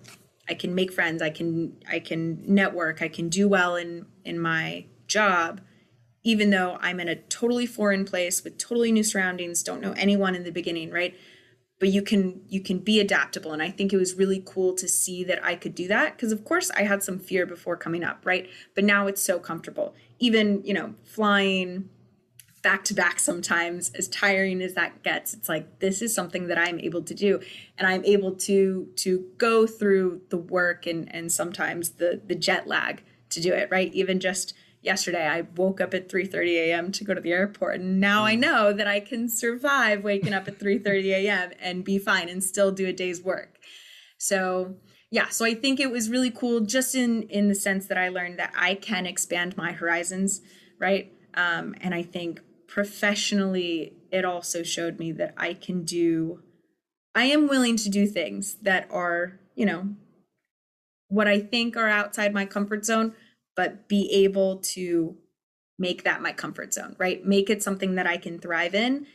i 0.47 0.53
can 0.53 0.73
make 0.73 0.93
friends 0.93 1.21
i 1.21 1.29
can 1.29 1.75
i 1.91 1.99
can 1.99 2.41
network 2.47 3.01
i 3.01 3.09
can 3.09 3.27
do 3.27 3.49
well 3.49 3.75
in 3.75 4.05
in 4.23 4.39
my 4.39 4.85
job 5.07 5.59
even 6.23 6.49
though 6.49 6.77
I'm 6.81 6.99
in 6.99 7.07
a 7.07 7.15
totally 7.15 7.65
foreign 7.65 8.05
place 8.05 8.43
with 8.43 8.57
totally 8.57 8.91
new 8.91 9.03
surroundings, 9.03 9.63
don't 9.63 9.81
know 9.81 9.93
anyone 9.93 10.35
in 10.35 10.43
the 10.43 10.51
beginning, 10.51 10.91
right? 10.91 11.15
But 11.79 11.89
you 11.89 12.01
can 12.01 12.41
you 12.49 12.61
can 12.61 12.79
be 12.79 12.99
adaptable 12.99 13.53
and 13.53 13.63
I 13.63 13.71
think 13.71 13.93
it 13.93 13.97
was 13.97 14.15
really 14.15 14.43
cool 14.45 14.73
to 14.73 14.87
see 14.87 15.23
that 15.23 15.43
I 15.43 15.55
could 15.55 15.75
do 15.75 15.87
that 15.87 16.17
because 16.17 16.33
of 16.33 16.43
course 16.43 16.69
I 16.71 16.83
had 16.83 17.03
some 17.03 17.19
fear 17.19 17.45
before 17.45 17.77
coming 17.77 18.03
up, 18.03 18.25
right? 18.25 18.49
But 18.75 18.83
now 18.83 19.07
it's 19.07 19.23
so 19.23 19.39
comfortable. 19.39 19.95
Even, 20.19 20.61
you 20.65 20.73
know, 20.73 20.95
flying 21.05 21.89
back 22.61 22.83
to 22.83 22.93
back 22.93 23.19
sometimes 23.19 23.89
as 23.91 24.07
tiring 24.09 24.61
as 24.61 24.73
that 24.73 25.01
gets 25.03 25.33
it's 25.33 25.47
like 25.47 25.79
this 25.79 26.01
is 26.01 26.13
something 26.13 26.47
that 26.47 26.57
i'm 26.57 26.79
able 26.79 27.01
to 27.01 27.13
do 27.13 27.39
and 27.77 27.87
i'm 27.87 28.03
able 28.03 28.33
to 28.33 28.89
to 28.95 29.25
go 29.37 29.65
through 29.65 30.21
the 30.29 30.37
work 30.37 30.85
and 30.85 31.13
and 31.13 31.31
sometimes 31.31 31.91
the 31.91 32.21
the 32.27 32.35
jet 32.35 32.67
lag 32.67 33.01
to 33.29 33.39
do 33.39 33.53
it 33.53 33.69
right 33.71 33.93
even 33.93 34.19
just 34.19 34.53
yesterday 34.81 35.27
I 35.27 35.41
woke 35.41 35.81
up 35.81 35.93
at 35.93 36.09
3:30 36.09 36.55
a.m. 36.55 36.91
to 36.93 37.03
go 37.03 37.13
to 37.13 37.21
the 37.21 37.31
airport 37.31 37.79
and 37.79 37.99
now 37.99 38.23
I 38.23 38.35
mm. 38.35 38.39
know 38.39 38.73
that 38.73 38.87
I 38.87 38.99
can 38.99 39.29
survive 39.29 40.03
waking 40.03 40.33
up 40.33 40.47
at 40.47 40.59
3:30 40.59 41.05
a.m. 41.11 41.51
and 41.59 41.83
be 41.83 41.97
fine 41.97 42.29
and 42.29 42.43
still 42.43 42.71
do 42.71 42.87
a 42.87 42.93
day's 42.93 43.21
work. 43.21 43.57
So, 44.17 44.75
yeah, 45.11 45.29
so 45.29 45.45
I 45.45 45.53
think 45.53 45.79
it 45.79 45.91
was 45.91 46.09
really 46.09 46.31
cool 46.31 46.61
just 46.61 46.95
in 46.95 47.23
in 47.23 47.47
the 47.47 47.55
sense 47.55 47.87
that 47.87 47.97
I 47.97 48.09
learned 48.09 48.39
that 48.39 48.53
I 48.55 48.75
can 48.75 49.05
expand 49.05 49.57
my 49.57 49.71
horizons, 49.71 50.41
right? 50.79 51.11
Um, 51.33 51.75
and 51.81 51.93
I 51.93 52.03
think 52.03 52.41
professionally 52.67 53.93
it 54.11 54.25
also 54.25 54.63
showed 54.63 54.99
me 54.99 55.11
that 55.13 55.33
I 55.37 55.53
can 55.53 55.83
do 55.83 56.41
I 57.15 57.25
am 57.25 57.47
willing 57.47 57.75
to 57.77 57.89
do 57.89 58.05
things 58.05 58.55
that 58.61 58.87
are, 58.91 59.39
you 59.55 59.65
know, 59.65 59.89
what 61.07 61.27
I 61.27 61.39
think 61.39 61.75
are 61.75 61.89
outside 61.89 62.33
my 62.33 62.45
comfort 62.45 62.85
zone 62.85 63.13
but 63.59 63.89
be 63.89 64.09
able 64.09 64.59
to 64.59 65.17
make 65.77 66.05
that 66.05 66.21
my 66.21 66.31
comfort 66.31 66.73
zone, 66.73 66.95
right? 66.97 67.25
Make 67.25 67.49
it 67.49 67.61
something 67.61 67.95
that 67.95 68.07
I 68.07 68.15
can 68.15 68.39
thrive 68.39 68.73
in 68.73 69.05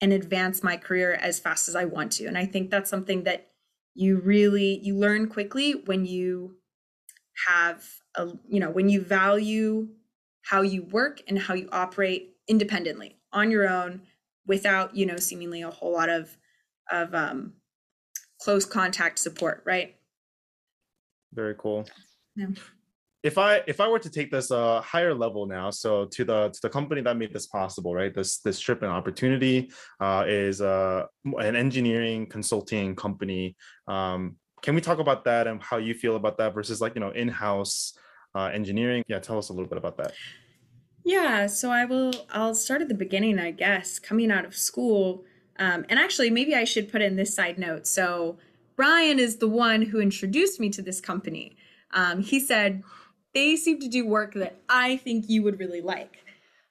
and 0.00 0.14
advance 0.14 0.62
my 0.62 0.78
career 0.78 1.12
as 1.12 1.38
fast 1.38 1.68
as 1.68 1.76
I 1.76 1.84
want 1.84 2.12
to. 2.12 2.24
And 2.24 2.38
I 2.38 2.46
think 2.46 2.70
that's 2.70 2.88
something 2.88 3.24
that 3.24 3.48
you 3.94 4.18
really 4.18 4.80
you 4.82 4.96
learn 4.96 5.28
quickly 5.28 5.72
when 5.72 6.06
you 6.06 6.56
have 7.48 7.84
a 8.14 8.28
you 8.48 8.60
know, 8.60 8.70
when 8.70 8.88
you 8.88 9.02
value 9.02 9.88
how 10.40 10.62
you 10.62 10.84
work 10.84 11.20
and 11.28 11.38
how 11.38 11.52
you 11.52 11.68
operate 11.70 12.30
independently 12.48 13.18
on 13.30 13.50
your 13.50 13.68
own 13.68 14.00
without, 14.46 14.96
you 14.96 15.04
know, 15.04 15.18
seemingly 15.18 15.60
a 15.60 15.70
whole 15.70 15.92
lot 15.92 16.08
of 16.08 16.34
of 16.90 17.14
um 17.14 17.52
close 18.40 18.64
contact 18.64 19.18
support, 19.18 19.62
right? 19.66 19.96
Very 21.34 21.54
cool. 21.58 21.86
Yeah 22.36 22.46
if 23.26 23.38
I 23.38 23.60
if 23.66 23.80
I 23.80 23.88
were 23.88 23.98
to 23.98 24.08
take 24.08 24.30
this 24.30 24.52
uh, 24.52 24.80
higher 24.82 25.12
level 25.12 25.46
now, 25.46 25.70
so 25.70 26.04
to 26.04 26.24
the 26.24 26.48
to 26.50 26.60
the 26.62 26.70
company 26.70 27.00
that 27.00 27.16
made 27.16 27.32
this 27.32 27.48
possible, 27.48 27.92
right? 27.92 28.14
This 28.14 28.38
this 28.38 28.60
trip 28.60 28.82
and 28.82 28.92
opportunity 28.92 29.72
uh, 29.98 30.24
is 30.28 30.60
uh, 30.60 31.06
an 31.24 31.56
engineering 31.56 32.28
consulting 32.28 32.94
company. 32.94 33.56
Um, 33.88 34.36
can 34.62 34.76
we 34.76 34.80
talk 34.80 35.00
about 35.00 35.24
that 35.24 35.48
and 35.48 35.60
how 35.60 35.78
you 35.78 35.92
feel 35.92 36.14
about 36.14 36.38
that 36.38 36.54
versus 36.54 36.80
like 36.80 36.94
you 36.94 37.00
know 37.00 37.10
in-house 37.10 37.98
uh, 38.36 38.50
engineering? 38.54 39.02
Yeah, 39.08 39.18
tell 39.18 39.38
us 39.38 39.48
a 39.48 39.52
little 39.52 39.68
bit 39.68 39.78
about 39.78 39.96
that. 39.96 40.12
Yeah, 41.02 41.48
so 41.48 41.72
I 41.72 41.84
will. 41.84 42.12
I'll 42.30 42.54
start 42.54 42.80
at 42.80 42.88
the 42.88 42.94
beginning, 42.94 43.40
I 43.40 43.50
guess. 43.50 43.98
Coming 43.98 44.30
out 44.30 44.44
of 44.44 44.54
school, 44.54 45.24
um, 45.58 45.84
and 45.88 45.98
actually, 45.98 46.30
maybe 46.30 46.54
I 46.54 46.62
should 46.62 46.92
put 46.92 47.02
in 47.02 47.16
this 47.16 47.34
side 47.34 47.58
note. 47.58 47.88
So 47.88 48.38
Brian 48.76 49.18
is 49.18 49.38
the 49.38 49.48
one 49.48 49.82
who 49.82 49.98
introduced 49.98 50.60
me 50.60 50.70
to 50.70 50.80
this 50.80 51.00
company. 51.00 51.56
Um, 51.92 52.20
he 52.20 52.38
said 52.38 52.82
they 53.36 53.54
seem 53.54 53.78
to 53.78 53.88
do 53.88 54.06
work 54.06 54.32
that 54.32 54.58
I 54.66 54.96
think 54.96 55.26
you 55.28 55.42
would 55.42 55.60
really 55.60 55.82
like. 55.82 56.24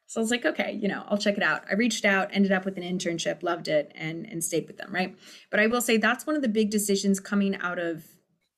So 0.08 0.20
I 0.20 0.24
was 0.24 0.32
like, 0.32 0.46
okay, 0.46 0.72
you 0.82 0.88
know, 0.88 1.04
I'll 1.08 1.18
check 1.20 1.38
it 1.38 1.44
out. 1.44 1.64
I 1.70 1.76
reached 1.76 2.06
out, 2.06 2.30
ended 2.32 2.52
up 2.52 2.66
with 2.66 2.76
an 2.78 2.84
internship, 2.84 3.44
loved 3.44 3.68
it, 3.68 3.92
and 3.94 4.26
and 4.26 4.44
stayed 4.44 4.66
with 4.66 4.78
them, 4.78 4.92
right? 4.92 5.16
But 5.52 5.60
I 5.60 5.68
will 5.68 5.82
say 5.82 5.98
that's 5.98 6.26
one 6.26 6.36
of 6.36 6.42
the 6.42 6.48
big 6.48 6.72
decisions 6.72 7.20
coming 7.20 7.56
out 7.58 7.78
of 7.78 8.04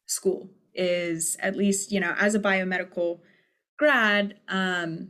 school 0.06 0.50
is 0.74 1.36
at 1.42 1.58
least, 1.58 1.92
you 1.92 2.00
know, 2.00 2.16
as 2.18 2.34
a 2.34 2.40
biomedical 2.40 3.20
grad, 3.78 4.40
um, 4.48 5.10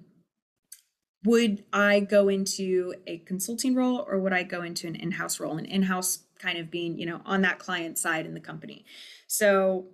would 1.24 1.66
I 1.72 2.00
go 2.00 2.30
into 2.30 2.96
a 3.06 3.20
consulting 3.20 3.76
role 3.76 4.04
or 4.08 4.20
would 4.20 4.34
I 4.34 4.42
go 4.42 4.64
into 4.64 4.88
an 4.88 4.96
in-house 4.96 5.40
role? 5.40 5.58
An 5.58 5.66
in-house 5.66 6.24
kind 6.40 6.58
of 6.58 6.72
being, 6.72 6.98
you 6.98 7.06
know, 7.06 7.22
on 7.26 7.42
that 7.42 7.60
client 7.60 8.00
side 8.00 8.26
in 8.26 8.34
the 8.34 8.40
company. 8.40 8.86
So 9.28 9.88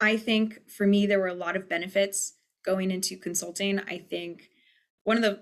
I 0.00 0.16
think 0.16 0.68
for 0.70 0.86
me 0.86 1.06
there 1.06 1.18
were 1.18 1.28
a 1.28 1.34
lot 1.34 1.56
of 1.56 1.68
benefits 1.68 2.34
going 2.64 2.90
into 2.90 3.16
consulting. 3.16 3.80
I 3.80 3.98
think 3.98 4.50
one 5.04 5.16
of 5.16 5.22
the 5.22 5.40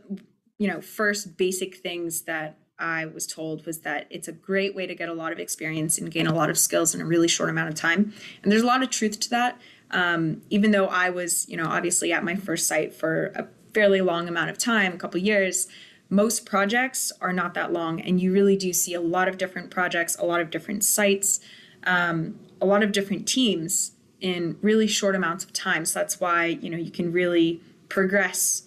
you 0.59 0.69
know 0.69 0.81
first 0.81 1.37
basic 1.37 1.77
things 1.77 2.23
that 2.23 2.59
I 2.79 3.07
was 3.07 3.27
told 3.27 3.65
was 3.67 3.81
that 3.81 4.07
it's 4.11 4.29
a 4.29 4.33
great 4.33 4.75
way 4.75 4.87
to 4.87 4.95
get 4.95 5.09
a 5.09 5.15
lot 5.15 5.33
of 5.33 5.39
experience 5.39 5.99
and 5.99 6.11
gain 6.11 6.27
a 6.27 6.35
lot 6.35 6.51
of 6.51 6.59
skills 6.59 6.95
in 6.95 7.01
a 7.01 7.07
really 7.07 7.29
short 7.29 7.49
amount 7.49 7.71
of 7.71 7.75
time. 7.75 8.13
And 8.43 8.53
there's 8.53 8.63
a 8.63 8.67
lot 8.67 8.83
of 8.83 8.91
truth 8.91 9.19
to 9.21 9.31
that. 9.31 9.59
Um, 9.91 10.43
even 10.51 10.73
though 10.73 10.87
I 10.87 11.11
was, 11.11 11.49
you 11.49 11.57
know, 11.57 11.67
obviously 11.67 12.13
at 12.13 12.23
my 12.25 12.35
first 12.35 12.67
site 12.67 12.93
for 12.93 13.29
a 13.35 13.49
fairly 13.73 14.01
long 14.01 14.29
amount 14.29 14.51
of 14.51 14.59
time, 14.59 14.93
a 14.93 14.99
couple 14.99 15.21
years, 15.21 15.69
most 16.11 16.45
projects 16.45 17.13
are 17.21 17.33
not 17.33 17.55
that 17.55 17.73
long, 17.73 18.01
and 18.01 18.21
you 18.21 18.33
really 18.33 18.57
do 18.57 18.73
see 18.73 18.95
a 18.95 19.01
lot 19.01 19.27
of 19.27 19.39
different 19.39 19.71
projects, 19.71 20.17
a 20.17 20.25
lot 20.25 20.41
of 20.41 20.51
different 20.51 20.85
sites, 20.85 21.41
um, 21.85 22.39
a 22.61 22.67
lot 22.67 22.83
of 22.83 22.93
different 22.93 23.27
teams 23.27 23.93
in 24.21 24.57
really 24.63 24.87
short 24.87 25.15
amounts 25.15 25.45
of 25.45 25.53
time. 25.53 25.85
So 25.85 25.99
that's 26.01 26.21
why 26.21 26.47
you 26.47 26.71
know 26.71 26.79
you 26.79 26.91
can 26.91 27.13
really 27.13 27.61
progress 27.89 28.65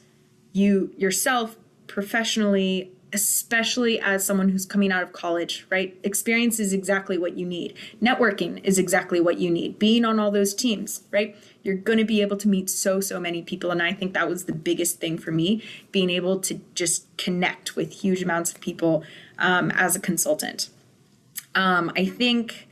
you 0.54 0.94
yourself 0.98 1.58
professionally 1.88 2.92
especially 3.14 4.00
as 4.00 4.24
someone 4.24 4.50
who's 4.50 4.66
coming 4.66 4.92
out 4.92 5.02
of 5.02 5.14
college, 5.14 5.66
right? 5.70 5.98
Experience 6.04 6.60
is 6.60 6.74
exactly 6.74 7.18
what 7.18 7.38
you 7.38 7.46
need. 7.46 7.76
Networking 8.02 8.64
is 8.64 8.78
exactly 8.78 9.20
what 9.20 9.40
you 9.40 9.50
need. 9.50 9.80
Being 9.80 10.06
on 10.06 10.20
all 10.20 10.32
those 10.32 10.54
teams, 10.54 11.04
right? 11.12 11.36
You're 11.64 11.76
going 11.76 11.98
to 11.98 12.06
be 12.06 12.22
able 12.22 12.38
to 12.38 12.48
meet 12.48 12.70
so, 12.70 13.00
so 13.00 13.20
many 13.20 13.42
people. 13.42 13.72
And 13.72 13.82
I 13.82 13.94
think 13.94 14.14
that 14.14 14.30
was 14.30 14.46
the 14.46 14.54
biggest 14.54 15.00
thing 15.00 15.18
for 15.18 15.32
me 15.32 15.64
being 15.92 16.10
able 16.10 16.40
to 16.42 16.62
just 16.76 17.06
connect 17.18 17.76
with 17.76 17.92
huge 18.02 18.22
amounts 18.22 18.52
of 18.52 18.62
people 18.62 19.04
um, 19.38 19.72
as 19.72 19.96
a 19.96 20.00
consultant. 20.00 20.70
Um, 21.56 21.92
I 21.96 22.06
think 22.06 22.68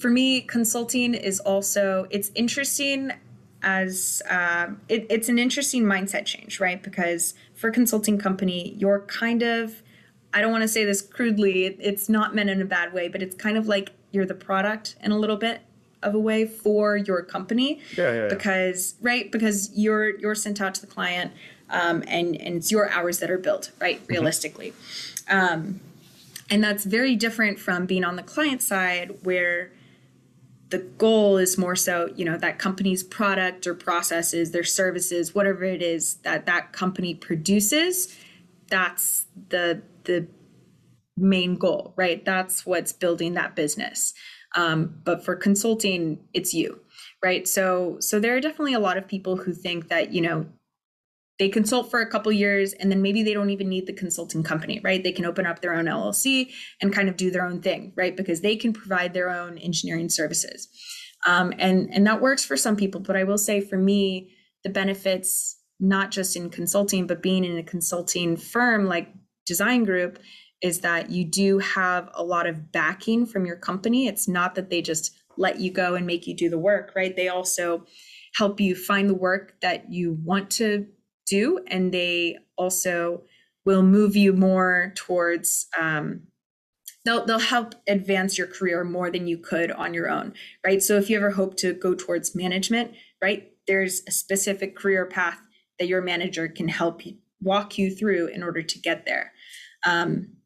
for 0.00 0.10
me, 0.10 0.40
consulting 0.40 1.14
is 1.14 1.40
also, 1.40 2.06
it's 2.10 2.30
interesting 2.34 3.12
as 3.62 4.22
uh, 4.30 4.68
it, 4.88 5.06
it's 5.10 5.28
an 5.28 5.38
interesting 5.38 5.84
mindset 5.84 6.24
change, 6.24 6.58
right? 6.58 6.82
Because 6.82 7.34
for 7.54 7.68
a 7.68 7.72
consulting 7.72 8.18
company, 8.18 8.74
you're 8.78 9.00
kind 9.00 9.42
of, 9.42 9.82
I 10.32 10.40
don't 10.40 10.50
want 10.50 10.62
to 10.62 10.68
say 10.68 10.84
this 10.84 11.02
crudely, 11.02 11.66
it, 11.66 11.76
it's 11.78 12.08
not 12.08 12.34
meant 12.34 12.48
in 12.48 12.62
a 12.62 12.64
bad 12.64 12.94
way, 12.94 13.08
but 13.08 13.22
it's 13.22 13.36
kind 13.36 13.58
of 13.58 13.66
like 13.66 13.90
you're 14.10 14.26
the 14.26 14.34
product 14.34 14.96
in 15.02 15.12
a 15.12 15.18
little 15.18 15.36
bit 15.36 15.60
of 16.02 16.14
a 16.14 16.18
way 16.18 16.46
for 16.46 16.96
your 16.96 17.22
company. 17.22 17.80
Yeah, 17.96 18.04
yeah, 18.04 18.22
yeah. 18.22 18.28
Because 18.28 18.94
right, 19.02 19.30
because 19.30 19.70
you're 19.74 20.18
you're 20.18 20.34
sent 20.34 20.60
out 20.60 20.74
to 20.76 20.80
the 20.80 20.86
client, 20.86 21.32
um, 21.68 22.02
and 22.08 22.40
and 22.40 22.56
it's 22.56 22.70
your 22.72 22.88
hours 22.88 23.18
that 23.18 23.30
are 23.30 23.38
built, 23.38 23.70
right? 23.78 23.98
Mm-hmm. 23.98 24.12
Realistically, 24.12 24.72
um, 25.28 25.80
and 26.48 26.64
that's 26.64 26.84
very 26.84 27.16
different 27.16 27.58
from 27.58 27.84
being 27.84 28.02
on 28.02 28.16
the 28.16 28.22
client 28.22 28.62
side 28.62 29.18
where 29.22 29.72
the 30.70 30.78
goal 30.78 31.36
is 31.36 31.58
more 31.58 31.76
so 31.76 32.08
you 32.16 32.24
know 32.24 32.36
that 32.38 32.58
company's 32.58 33.02
product 33.02 33.66
or 33.66 33.74
processes 33.74 34.52
their 34.52 34.64
services 34.64 35.34
whatever 35.34 35.64
it 35.64 35.82
is 35.82 36.14
that 36.22 36.46
that 36.46 36.72
company 36.72 37.14
produces 37.14 38.16
that's 38.70 39.26
the 39.48 39.82
the 40.04 40.26
main 41.16 41.56
goal 41.56 41.92
right? 41.96 42.24
That's 42.24 42.64
what's 42.64 42.92
building 42.92 43.34
that 43.34 43.54
business. 43.54 44.14
Um, 44.56 45.00
but 45.04 45.24
for 45.24 45.36
consulting 45.36 46.18
it's 46.32 46.54
you 46.54 46.80
right? 47.22 47.46
So 47.46 47.98
so 48.00 48.18
there 48.18 48.34
are 48.36 48.40
definitely 48.40 48.74
a 48.74 48.80
lot 48.80 48.96
of 48.96 49.06
people 49.06 49.36
who 49.36 49.52
think 49.52 49.88
that 49.88 50.12
you 50.12 50.22
know 50.22 50.46
they 51.40 51.48
consult 51.48 51.90
for 51.90 52.00
a 52.00 52.08
couple 52.08 52.30
years 52.30 52.72
and 52.74 52.92
then 52.92 53.02
maybe 53.02 53.24
they 53.24 53.34
don't 53.34 53.50
even 53.50 53.68
need 53.68 53.86
the 53.86 53.92
consulting 53.92 54.44
company 54.44 54.80
right? 54.84 55.02
They 55.02 55.10
can 55.10 55.24
open 55.24 55.46
up 55.46 55.60
their 55.60 55.74
own 55.74 55.86
llc 55.86 56.52
and 56.80 56.92
kind 56.92 57.08
of 57.08 57.16
do 57.16 57.32
their 57.32 57.44
own 57.44 57.60
thing 57.60 57.92
right? 57.96 58.16
Because 58.16 58.42
they 58.42 58.54
can 58.54 58.72
provide 58.72 59.12
their 59.12 59.30
own 59.30 59.58
engineering 59.58 60.08
services. 60.08 60.68
Um, 61.26 61.52
and 61.58 61.92
and 61.92 62.06
that 62.06 62.20
works 62.20 62.44
for 62.44 62.56
some 62.56 62.76
people 62.76 63.00
but 63.00 63.14
i 63.14 63.24
will 63.24 63.36
say 63.36 63.60
for 63.60 63.76
me 63.76 64.30
the 64.64 64.70
benefits 64.70 65.58
not 65.78 66.10
just 66.10 66.34
in 66.34 66.48
consulting 66.48 67.06
but 67.06 67.22
being 67.22 67.44
in 67.44 67.58
a 67.58 67.62
consulting 67.62 68.38
firm 68.38 68.86
like 68.86 69.12
design 69.44 69.84
group 69.84 70.18
is 70.62 70.80
that 70.80 71.10
you 71.10 71.24
do 71.24 71.58
have 71.58 72.08
a 72.14 72.22
lot 72.22 72.46
of 72.46 72.70
backing 72.70 73.26
from 73.26 73.46
your 73.46 73.56
company. 73.56 74.06
It's 74.06 74.28
not 74.28 74.54
that 74.54 74.70
they 74.70 74.82
just 74.82 75.16
let 75.36 75.58
you 75.58 75.72
go 75.72 75.94
and 75.94 76.06
make 76.06 76.26
you 76.26 76.36
do 76.36 76.50
the 76.50 76.58
work 76.58 76.92
right? 76.94 77.14
They 77.14 77.28
also 77.28 77.84
help 78.34 78.60
you 78.60 78.74
find 78.74 79.08
the 79.08 79.14
work 79.14 79.54
that 79.62 79.90
you 79.90 80.18
want 80.22 80.50
to 80.50 80.86
do 81.30 81.60
and 81.68 81.92
they 81.92 82.36
also 82.56 83.22
will 83.64 83.82
move 83.82 84.16
you 84.16 84.32
more 84.32 84.92
towards 84.96 85.66
um, 85.78 86.22
they'll 87.04 87.24
they'll 87.24 87.38
help 87.38 87.74
advance 87.88 88.36
your 88.36 88.46
career 88.46 88.84
more 88.84 89.10
than 89.10 89.26
you 89.26 89.38
could 89.38 89.70
on 89.70 89.94
your 89.94 90.10
own 90.10 90.34
right? 90.64 90.82
So 90.82 90.96
if 90.96 91.08
you 91.08 91.16
ever 91.16 91.30
hope 91.30 91.56
to 91.58 91.72
go 91.72 91.94
towards 91.94 92.34
management 92.34 92.92
right 93.22 93.52
there's 93.66 94.02
a 94.08 94.10
specific 94.10 94.76
career 94.76 95.06
path 95.06 95.40
that 95.78 95.88
your 95.88 96.02
manager 96.02 96.48
can 96.48 96.68
help 96.68 97.06
you 97.06 97.16
walk 97.40 97.78
you 97.78 97.94
through 97.94 98.26
in 98.26 98.42
order 98.42 98.60
to 98.62 98.78
get 98.78 99.06
there. 99.06 99.32
Um, 99.86 100.36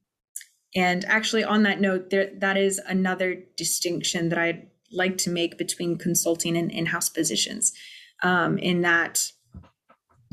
and 0.75 1.05
actually 1.05 1.45
on 1.45 1.63
that 1.63 1.81
note 1.81 2.11
there 2.11 2.31
that 2.39 2.57
is 2.57 2.81
another 2.87 3.43
distinction 3.57 4.29
that 4.29 4.39
i'd 4.39 4.67
like 4.93 5.17
to 5.19 5.31
make 5.31 5.59
between 5.59 5.97
consulting 5.97 6.57
and 6.57 6.71
in-house 6.71 7.09
positions 7.09 7.73
um, 8.23 8.59
in 8.59 8.83
that 8.83 9.31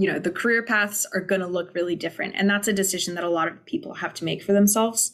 you 0.02 0.12
know 0.12 0.20
the 0.20 0.32
career 0.32 0.64
paths 0.64 1.06
are 1.14 1.22
going 1.22 1.42
to 1.42 1.48
look 1.48 1.74
really 1.76 1.96
different. 1.96 2.34
And 2.36 2.50
that's 2.50 2.68
a 2.68 2.74
decision 2.74 3.16
that 3.16 3.24
a 3.24 3.30
lot 3.30 3.48
of 3.48 3.66
people 3.66 3.94
have 3.96 4.14
to 4.16 4.26
make 4.26 4.42
for 4.42 4.54
themselves. 4.54 5.12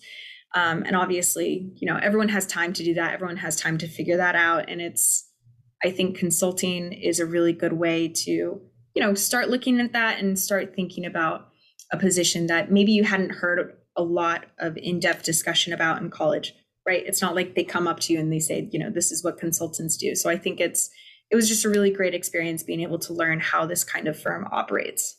Um, 0.56 0.84
and 0.84 0.96
obviously 0.96 1.72
you 1.76 1.88
know 1.88 2.00
everyone 2.02 2.30
has 2.30 2.48
time 2.48 2.74
to 2.74 2.84
do 2.84 2.94
that. 2.94 3.14
Everyone 3.14 3.38
has 3.38 3.56
time 3.56 3.78
to 3.80 3.88
figure 3.88 4.18
that 4.18 4.36
out. 4.36 4.70
And 4.70 4.82
it's 4.82 5.26
i 5.84 5.92
think 5.92 6.18
consulting 6.18 6.92
is 6.92 7.20
a 7.20 7.26
really 7.26 7.54
good 7.54 7.74
way 7.74 8.08
to 8.08 8.32
you 8.32 9.02
know 9.02 9.14
start 9.14 9.50
looking 9.50 9.80
at 9.80 9.94
that 9.94 10.18
and 10.20 10.40
start 10.40 10.74
thinking 10.76 11.06
about 11.06 11.50
a 11.92 11.98
position 11.98 12.48
that 12.48 12.72
maybe 12.72 12.92
you 12.92 13.04
hadn't 13.04 13.30
heard 13.30 13.78
a 13.96 14.02
lot 14.02 14.46
of 14.58 14.76
in-depth 14.78 15.24
discussion 15.24 15.74
about 15.74 16.02
in 16.02 16.10
college 16.10 16.54
right? 16.88 17.04
It's 17.06 17.22
not 17.22 17.36
like 17.36 17.54
they 17.54 17.66
come 17.66 17.86
up 17.86 18.00
to 18.02 18.14
you 18.14 18.20
and 18.20 18.32
they 18.32 18.40
say 18.40 18.70
you 18.72 18.80
know 18.80 18.90
this 18.90 19.12
is 19.12 19.24
what 19.24 19.38
consultants 19.38 19.98
do. 19.98 20.16
So 20.16 20.30
i 20.30 20.38
think 20.38 20.60
it's 20.60 20.90
it 21.30 21.36
was 21.36 21.48
just 21.48 21.66
a 21.66 21.70
really 21.70 21.92
great 21.92 22.14
experience 22.14 22.64
being 22.64 22.82
able 22.82 23.00
to 23.00 23.14
learn 23.14 23.40
how 23.40 23.66
this 23.66 23.84
kind 23.84 24.08
of 24.08 24.20
firm 24.20 24.48
operates. 24.52 25.18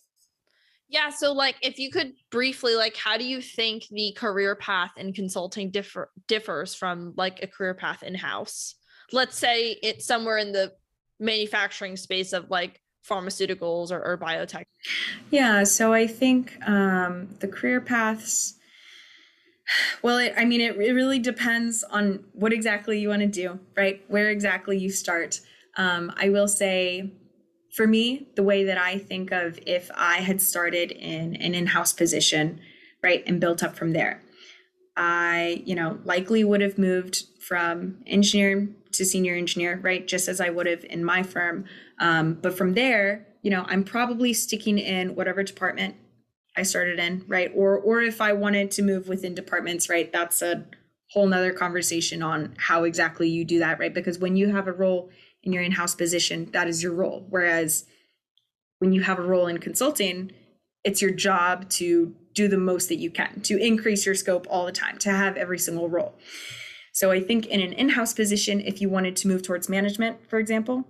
Yeah, 0.88 1.10
so 1.10 1.32
like 1.32 1.56
if 1.60 1.78
you 1.78 1.90
could 1.90 2.12
briefly 2.30 2.74
like 2.74 2.96
how 2.96 3.18
do 3.18 3.28
you 3.28 3.42
think 3.42 3.84
the 3.90 4.12
career 4.16 4.56
path 4.56 4.92
in 4.96 5.12
consulting 5.12 5.70
differ 5.70 6.10
differs 6.26 6.74
from 6.74 7.12
like 7.16 7.42
a 7.42 7.46
career 7.46 7.74
path 7.74 8.02
in-house? 8.02 8.74
Let's 9.12 9.36
say 9.36 9.78
it's 9.82 10.06
somewhere 10.06 10.38
in 10.38 10.52
the 10.52 10.72
manufacturing 11.20 11.96
space 11.96 12.32
of 12.32 12.50
like 12.50 12.80
pharmaceuticals 13.06 13.90
or, 13.90 14.02
or 14.02 14.18
biotech. 14.18 14.64
Yeah, 15.30 15.64
so 15.64 15.92
I 15.92 16.06
think 16.06 16.56
um, 16.66 17.28
the 17.40 17.48
career 17.48 17.80
paths 17.80 18.54
well, 20.02 20.18
it, 20.18 20.34
I 20.36 20.44
mean, 20.44 20.60
it, 20.60 20.76
it 20.76 20.92
really 20.92 21.18
depends 21.18 21.84
on 21.84 22.24
what 22.32 22.52
exactly 22.52 22.98
you 22.98 23.08
want 23.08 23.22
to 23.22 23.28
do, 23.28 23.58
right? 23.76 24.02
Where 24.08 24.30
exactly 24.30 24.78
you 24.78 24.90
start. 24.90 25.40
Um, 25.78 26.12
I 26.16 26.28
will 26.28 26.48
say, 26.48 27.12
for 27.74 27.86
me, 27.86 28.28
the 28.34 28.42
way 28.42 28.64
that 28.64 28.76
I 28.76 28.98
think 28.98 29.30
of 29.30 29.58
if 29.64 29.90
I 29.94 30.16
had 30.16 30.42
started 30.42 30.90
in 30.90 31.36
an 31.36 31.54
in 31.54 31.68
house 31.68 31.92
position, 31.92 32.60
right, 33.02 33.22
and 33.26 33.40
built 33.40 33.62
up 33.62 33.76
from 33.76 33.92
there, 33.92 34.20
I, 34.96 35.62
you 35.64 35.76
know, 35.76 36.00
likely 36.04 36.42
would 36.42 36.60
have 36.60 36.76
moved 36.76 37.22
from 37.40 38.02
engineer 38.06 38.68
to 38.92 39.04
senior 39.04 39.36
engineer, 39.36 39.78
right, 39.82 40.06
just 40.06 40.28
as 40.28 40.40
I 40.40 40.50
would 40.50 40.66
have 40.66 40.84
in 40.84 41.04
my 41.04 41.22
firm. 41.22 41.64
Um, 42.00 42.34
but 42.34 42.58
from 42.58 42.74
there, 42.74 43.26
you 43.42 43.50
know, 43.50 43.64
I'm 43.68 43.84
probably 43.84 44.32
sticking 44.32 44.78
in 44.78 45.14
whatever 45.14 45.44
department 45.44 45.94
I 46.56 46.64
started 46.64 46.98
in, 46.98 47.24
right? 47.28 47.52
Or 47.54 47.78
or 47.78 48.02
if 48.02 48.20
I 48.20 48.32
wanted 48.32 48.72
to 48.72 48.82
move 48.82 49.06
within 49.06 49.34
departments, 49.36 49.88
right, 49.88 50.12
that's 50.12 50.42
a 50.42 50.66
whole 51.12 51.26
nother 51.28 51.52
conversation 51.52 52.22
on 52.22 52.54
how 52.58 52.84
exactly 52.84 53.28
you 53.28 53.44
do 53.44 53.60
that, 53.60 53.78
right? 53.78 53.94
Because 53.94 54.18
when 54.18 54.36
you 54.36 54.52
have 54.52 54.66
a 54.66 54.72
role 54.72 55.10
in 55.48 55.52
your 55.54 55.62
in-house 55.62 55.94
position 55.94 56.50
that 56.52 56.68
is 56.68 56.82
your 56.82 56.92
role. 56.92 57.26
Whereas 57.28 57.86
when 58.78 58.92
you 58.92 59.00
have 59.00 59.18
a 59.18 59.22
role 59.22 59.46
in 59.46 59.58
consulting 59.58 60.30
it's 60.84 61.02
your 61.02 61.10
job 61.10 61.68
to 61.68 62.14
do 62.34 62.46
the 62.46 62.56
most 62.56 62.88
that 62.88 62.96
you 62.96 63.10
can 63.10 63.40
to 63.40 63.58
increase 63.58 64.06
your 64.06 64.14
scope 64.14 64.46
all 64.48 64.64
the 64.64 64.72
time 64.72 64.96
to 64.98 65.10
have 65.10 65.36
every 65.36 65.58
single 65.58 65.88
role. 65.88 66.14
So 66.92 67.10
i 67.10 67.20
think 67.20 67.46
in 67.46 67.60
an 67.60 67.72
in-house 67.72 68.12
position 68.12 68.60
if 68.60 68.80
you 68.80 68.88
wanted 68.88 69.16
to 69.16 69.28
move 69.28 69.42
towards 69.42 69.68
management 69.68 70.28
for 70.28 70.38
example 70.38 70.84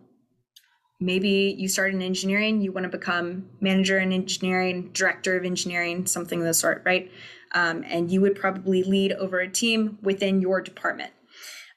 maybe 1.00 1.54
you 1.56 1.68
start 1.68 1.94
in 1.94 2.02
engineering 2.02 2.60
you 2.60 2.72
want 2.72 2.84
to 2.84 2.98
become 2.98 3.48
manager 3.60 3.98
in 3.98 4.12
engineering 4.12 4.90
director 4.92 5.36
of 5.36 5.44
engineering 5.44 6.06
something 6.06 6.40
of 6.40 6.46
the 6.46 6.54
sort 6.54 6.82
right? 6.84 7.10
Um, 7.52 7.84
and 7.86 8.10
you 8.10 8.20
would 8.20 8.36
probably 8.36 8.82
lead 8.82 9.12
over 9.12 9.38
a 9.40 9.48
team 9.48 9.98
within 10.02 10.42
your 10.42 10.60
department. 10.60 11.12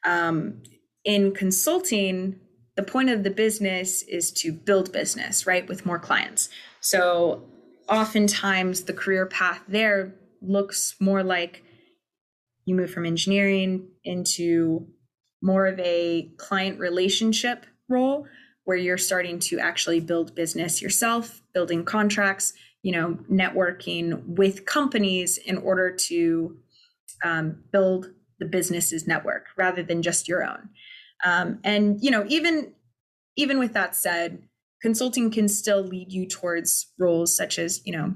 Um, 0.04 0.64
in 1.04 1.34
consulting 1.34 2.40
the 2.76 2.84
point 2.84 3.10
of 3.10 3.24
the 3.24 3.30
business 3.30 4.02
is 4.04 4.32
to 4.32 4.52
build 4.52 4.92
business, 4.92 5.46
right, 5.46 5.68
with 5.68 5.86
more 5.86 6.00
clients. 6.00 6.50
So 6.80 7.44
oftentimes 7.90 8.84
the 8.84 8.94
career 8.94 9.26
path 9.26 9.62
there 9.68 10.14
looks 10.42 10.96
more 11.00 11.24
like 11.24 11.64
you 12.66 12.76
move 12.76 12.92
from 12.92 13.06
engineering 13.06 13.88
into 14.04 14.88
more 15.42 15.68
of 15.68 15.80
a 15.80 16.32
client 16.38 16.80
relationship 16.80 17.66
role 17.90 18.28
where 18.64 18.78
you're 18.78 18.98
starting 18.98 19.40
to 19.40 19.60
actually 19.60 20.00
build 20.00 20.36
business 20.36 20.82
yourself, 20.82 21.42
building 21.54 21.84
contracts, 21.84 22.54
you 22.84 22.92
know, 22.92 23.18
networking 23.30 24.24
with 24.26 24.66
companies 24.66 25.38
in 25.38 25.58
order 25.58 25.92
to 25.92 26.58
um, 27.24 27.64
build 27.72 28.12
the 28.40 28.46
business's 28.46 29.08
network 29.08 29.48
rather 29.58 29.84
than 29.84 30.02
just 30.02 30.28
your 30.28 30.44
own. 30.44 30.70
Um, 31.26 31.60
and 31.64 31.98
you 32.02 32.12
know, 32.12 32.26
even 32.28 32.74
even 33.36 33.60
with 33.60 33.74
that 33.74 33.96
said, 33.96 34.44
consulting 34.82 35.32
can 35.32 35.48
still 35.48 35.82
lead 35.82 36.12
you 36.12 36.28
towards 36.28 36.92
roles 37.00 37.36
such 37.36 37.58
as 37.60 37.82
you 37.86 37.94
know, 37.94 38.14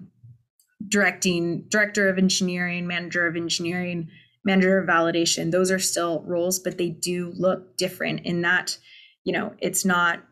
directing, 0.87 1.65
director 1.69 2.09
of 2.09 2.17
engineering, 2.17 2.87
manager 2.87 3.27
of 3.27 3.35
engineering, 3.35 4.09
manager 4.43 4.79
of 4.79 4.87
validation. 4.87 5.51
Those 5.51 5.71
are 5.71 5.79
still 5.79 6.23
roles, 6.25 6.59
but 6.59 6.77
they 6.77 6.89
do 6.89 7.33
look 7.35 7.77
different 7.77 8.21
in 8.21 8.41
that 8.41 8.77
you 9.23 9.33
know 9.33 9.53
it's 9.59 9.85
not 9.85 10.23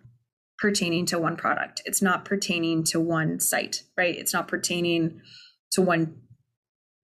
pertaining 0.64 1.06
to 1.08 1.20
one 1.20 1.36
product. 1.36 1.82
It's 1.86 2.02
not 2.02 2.24
pertaining 2.24 2.86
to 2.86 3.00
one 3.00 3.40
site, 3.40 3.84
right? 3.98 4.16
It's 4.16 4.34
not 4.34 4.48
pertaining 4.48 5.20
to 5.72 5.82
one, 5.82 6.16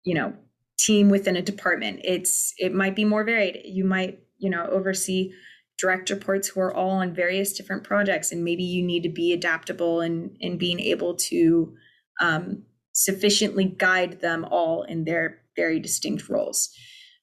you 0.04 0.13
know, 0.13 0.34
team 0.78 1.10
within 1.10 1.38
a 1.38 1.41
department. 1.41 2.01
It's 2.04 2.54
it 2.58 2.73
might 2.73 2.97
be 2.97 3.06
more 3.06 3.23
varied. 3.23 3.62
You 3.63 3.86
might, 3.86 4.19
you 4.38 4.49
know, 4.49 4.67
oversee 4.69 5.32
direct 5.77 6.09
reports 6.09 6.47
who 6.47 6.59
are 6.61 6.73
all 6.73 6.91
on 6.91 7.13
various 7.13 7.53
different 7.53 7.83
projects 7.83 8.31
and 8.31 8.43
maybe 8.43 8.63
you 8.63 8.83
need 8.83 9.03
to 9.03 9.09
be 9.09 9.33
adaptable 9.33 10.01
and 10.01 10.35
in 10.39 10.57
being 10.57 10.79
able 10.79 11.15
to 11.15 11.75
um, 12.21 12.63
sufficiently 12.93 13.65
guide 13.65 14.21
them 14.21 14.45
all 14.45 14.83
in 14.83 15.03
their 15.03 15.41
very 15.55 15.79
distinct 15.79 16.29
roles. 16.29 16.69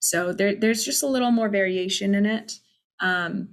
So 0.00 0.32
there, 0.32 0.54
there's 0.54 0.84
just 0.84 1.02
a 1.02 1.06
little 1.06 1.30
more 1.30 1.48
variation 1.48 2.14
in 2.14 2.26
it 2.26 2.52
um, 3.02 3.48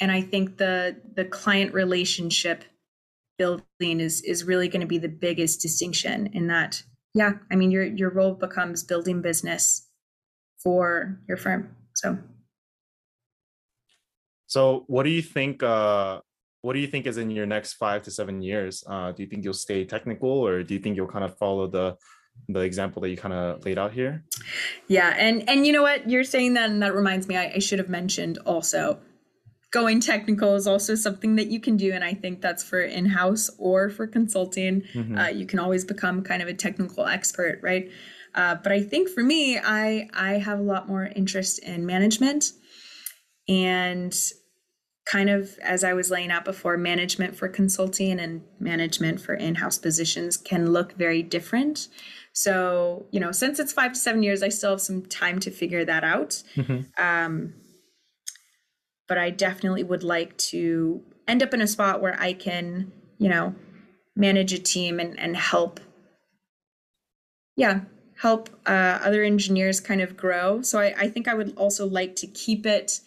and 0.00 0.10
i 0.10 0.20
think 0.20 0.56
the 0.56 0.96
the 1.14 1.24
client 1.24 1.72
relationship 1.72 2.64
building 3.38 4.00
is 4.00 4.22
is 4.22 4.44
really 4.44 4.68
going 4.68 4.80
to 4.80 4.86
be 4.86 4.98
the 4.98 5.08
biggest 5.08 5.60
distinction 5.60 6.28
in 6.32 6.48
that 6.48 6.82
yeah 7.14 7.32
i 7.52 7.54
mean 7.54 7.70
your 7.70 7.84
your 7.84 8.10
role 8.10 8.34
becomes 8.34 8.82
building 8.82 9.22
business 9.22 9.88
for 10.62 11.20
your 11.28 11.36
firm 11.36 11.76
so 11.94 12.18
so 14.46 14.84
what 14.86 15.02
do 15.04 15.10
you 15.10 15.22
think 15.22 15.62
uh 15.62 16.20
what 16.64 16.72
do 16.72 16.78
you 16.78 16.86
think 16.86 17.06
is 17.06 17.18
in 17.18 17.30
your 17.30 17.44
next 17.44 17.74
five 17.74 18.02
to 18.04 18.10
seven 18.10 18.40
years? 18.40 18.82
Uh, 18.86 19.12
do 19.12 19.22
you 19.22 19.28
think 19.28 19.44
you'll 19.44 19.52
stay 19.52 19.84
technical 19.84 20.30
or 20.30 20.62
do 20.62 20.72
you 20.72 20.80
think 20.80 20.96
you'll 20.96 21.06
kind 21.06 21.24
of 21.24 21.36
follow 21.36 21.66
the 21.66 21.94
the 22.48 22.60
example 22.60 23.02
that 23.02 23.10
you 23.10 23.18
kind 23.18 23.34
of 23.34 23.64
laid 23.66 23.78
out 23.78 23.92
here? 23.92 24.24
Yeah, 24.88 25.14
and 25.16 25.46
and 25.48 25.66
you 25.66 25.74
know 25.74 25.82
what 25.82 26.08
you're 26.08 26.24
saying 26.24 26.54
that, 26.54 26.70
and 26.70 26.82
that 26.82 26.94
reminds 26.94 27.28
me, 27.28 27.36
I, 27.36 27.52
I 27.56 27.58
should 27.58 27.78
have 27.78 27.90
mentioned 27.90 28.38
also 28.46 28.98
going 29.72 30.00
technical 30.00 30.54
is 30.54 30.66
also 30.66 30.94
something 30.94 31.36
that 31.36 31.48
you 31.48 31.60
can 31.60 31.76
do, 31.76 31.92
and 31.92 32.02
I 32.02 32.14
think 32.14 32.40
that's 32.40 32.62
for 32.62 32.80
in 32.80 33.06
house 33.06 33.50
or 33.58 33.90
for 33.90 34.06
consulting. 34.06 34.82
Mm-hmm. 34.94 35.18
Uh, 35.18 35.28
you 35.28 35.44
can 35.44 35.58
always 35.58 35.84
become 35.84 36.22
kind 36.22 36.40
of 36.40 36.48
a 36.48 36.54
technical 36.54 37.04
expert, 37.04 37.60
right? 37.62 37.90
Uh, 38.34 38.54
but 38.54 38.72
I 38.72 38.82
think 38.82 39.10
for 39.10 39.22
me, 39.22 39.58
I 39.58 40.08
I 40.14 40.38
have 40.38 40.58
a 40.58 40.62
lot 40.62 40.88
more 40.88 41.04
interest 41.04 41.58
in 41.58 41.84
management 41.84 42.52
and 43.48 44.14
kind 45.06 45.28
of 45.28 45.58
as 45.58 45.84
I 45.84 45.92
was 45.92 46.10
laying 46.10 46.30
out 46.30 46.44
before, 46.44 46.76
management 46.76 47.36
for 47.36 47.48
consulting 47.48 48.18
and 48.18 48.42
management 48.58 49.20
for 49.20 49.34
in 49.34 49.56
house 49.56 49.78
positions 49.78 50.36
can 50.36 50.72
look 50.72 50.94
very 50.94 51.22
different. 51.22 51.88
So, 52.32 53.06
you 53.10 53.20
know, 53.20 53.30
since 53.30 53.58
it's 53.58 53.72
five 53.72 53.92
to 53.92 53.98
seven 53.98 54.22
years, 54.22 54.42
I 54.42 54.48
still 54.48 54.70
have 54.70 54.80
some 54.80 55.02
time 55.06 55.38
to 55.40 55.50
figure 55.50 55.84
that 55.84 56.04
out. 56.04 56.42
Mm-hmm. 56.56 56.80
Um, 57.02 57.54
but 59.06 59.18
I 59.18 59.30
definitely 59.30 59.82
would 59.84 60.02
like 60.02 60.36
to 60.38 61.02
end 61.28 61.42
up 61.42 61.52
in 61.52 61.60
a 61.60 61.66
spot 61.66 62.00
where 62.00 62.18
I 62.18 62.32
can, 62.32 62.90
you 63.18 63.28
know, 63.28 63.54
manage 64.16 64.52
a 64.52 64.58
team 64.58 64.98
and, 64.98 65.18
and 65.20 65.36
help, 65.36 65.80
yeah, 67.56 67.82
help 68.16 68.48
uh, 68.66 68.98
other 69.02 69.22
engineers 69.22 69.80
kind 69.80 70.00
of 70.00 70.16
grow. 70.16 70.62
So 70.62 70.78
I, 70.78 70.94
I 70.96 71.08
think 71.08 71.28
I 71.28 71.34
would 71.34 71.54
also 71.56 71.86
like 71.86 72.16
to 72.16 72.26
keep 72.26 72.64
it 72.64 73.00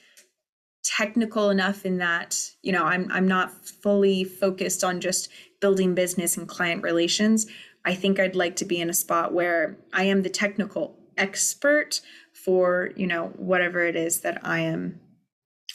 technical 0.97 1.49
enough 1.49 1.85
in 1.85 1.97
that 1.97 2.51
you 2.61 2.71
know 2.71 2.83
i'm 2.83 3.09
i'm 3.11 3.27
not 3.27 3.65
fully 3.65 4.23
focused 4.23 4.83
on 4.83 4.99
just 4.99 5.29
building 5.59 5.95
business 5.95 6.37
and 6.37 6.47
client 6.47 6.83
relations. 6.83 7.47
I 7.85 7.95
think 7.95 8.19
i'd 8.19 8.35
like 8.35 8.55
to 8.57 8.65
be 8.65 8.81
in 8.81 8.89
a 8.89 8.93
spot 8.93 9.33
where 9.33 9.77
i 9.93 10.03
am 10.03 10.23
the 10.23 10.29
technical 10.29 10.97
expert 11.17 12.01
for 12.33 12.91
you 12.95 13.07
know 13.07 13.27
whatever 13.35 13.85
it 13.85 13.95
is 13.95 14.21
that 14.21 14.39
i 14.43 14.59
am 14.59 14.99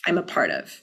i'm 0.06 0.18
a 0.18 0.22
part 0.22 0.50
of. 0.50 0.82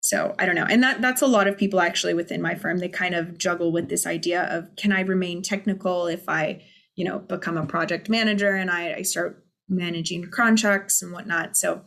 So 0.00 0.34
i 0.38 0.46
don't 0.46 0.56
know. 0.56 0.66
And 0.68 0.82
that 0.82 1.00
that's 1.00 1.22
a 1.22 1.26
lot 1.26 1.48
of 1.48 1.58
people 1.58 1.80
actually 1.80 2.14
within 2.14 2.42
my 2.42 2.54
firm 2.54 2.78
they 2.78 2.88
kind 2.88 3.14
of 3.14 3.38
juggle 3.38 3.72
with 3.72 3.88
this 3.88 4.06
idea 4.06 4.44
of 4.44 4.74
can 4.76 4.92
i 4.92 5.00
remain 5.00 5.42
technical 5.42 6.06
if 6.06 6.28
i 6.28 6.62
you 6.94 7.04
know 7.04 7.18
become 7.18 7.56
a 7.56 7.66
project 7.66 8.08
manager 8.08 8.54
and 8.54 8.70
i, 8.70 8.94
I 8.94 9.02
start 9.02 9.42
managing 9.68 10.30
contracts 10.30 11.02
and 11.02 11.12
whatnot? 11.12 11.56
So 11.56 11.82